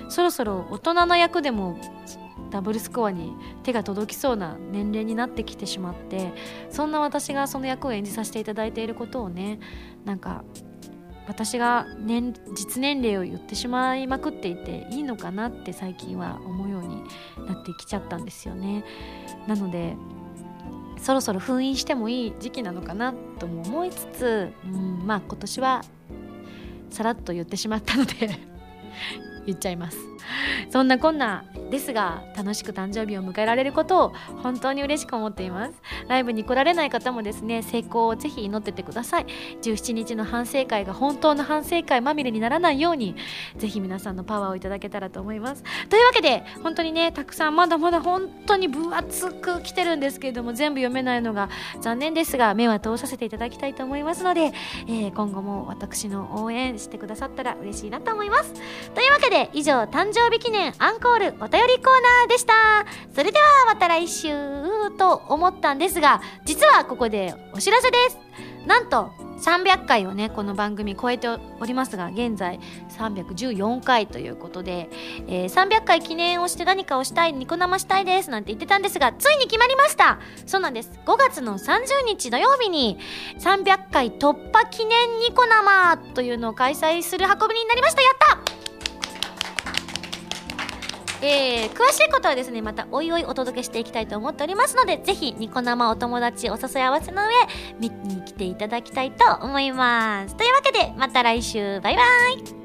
[0.09, 1.77] そろそろ大人の役でも
[2.51, 3.33] ダブルスコアに
[3.63, 6.33] 手が届きそうな年齢になってきてしまって
[6.69, 9.59] そんな私がその役を演じさせていただいていることをね
[10.05, 10.43] なんか
[11.27, 17.03] 私が年実年齢を言ってしまいまくっていていいのかなって最近は思うように
[17.47, 18.83] なってきちゃったんですよね。
[19.47, 19.95] なので
[21.05, 25.83] そろそろ封印してもいい時期なのかなとも思いつつ、うん、まあ今年は
[26.89, 28.39] さらっと言ってしまったので
[29.45, 29.97] 言っちゃいます。
[30.69, 35.73] そんなこんなですが楽しく誕生日を迎えられることを本当に嬉しく思っています。
[36.07, 39.25] ライブに来られない方もですね成功をぜひ祈っててください。
[39.61, 43.15] 17日の反省会が本当の反省会まみれにならないように
[43.57, 45.63] ぜひ皆さんのパワーをいただけたらと思います。
[45.89, 51.49] というわけで本当にねたくさんまだまだ本当に分厚く来てるんですけれども全部読めないのが
[51.81, 54.51] 残念ですが目は通させていただきたいと思いますので、
[54.87, 58.53] えー、今後も私の応援してくださったら嬉しいなと思います。
[58.93, 62.53] というわけで以上誕生日記念アンコールお便りコーナーでした
[63.13, 64.29] それではまた来週
[64.97, 68.17] と思ったんですが実はここでお知らせです
[68.65, 72.61] なんと300回をねこの番組超えておりますが現在
[72.97, 74.89] 314回ということで、
[75.27, 80.19] えー、300回記念をして何かをしたいニコ生したいですなんて言ってたんですがついに決まりました。
[80.45, 80.91] そうなんです。
[81.05, 82.97] 5月の30日土曜日に
[83.39, 88.01] 300回突破記念ニコ生というのを開催する運びになりました。
[88.01, 88.64] やった
[91.27, 97.33] えー、詳しいことはですね、またおいおいお届けしていきたいと思っておりますので、ぜひニコ生お友達お誘い合わせの上、
[97.79, 100.35] 見に来ていただきたいと思います。
[100.35, 102.64] というわけで、また来週、バイバイ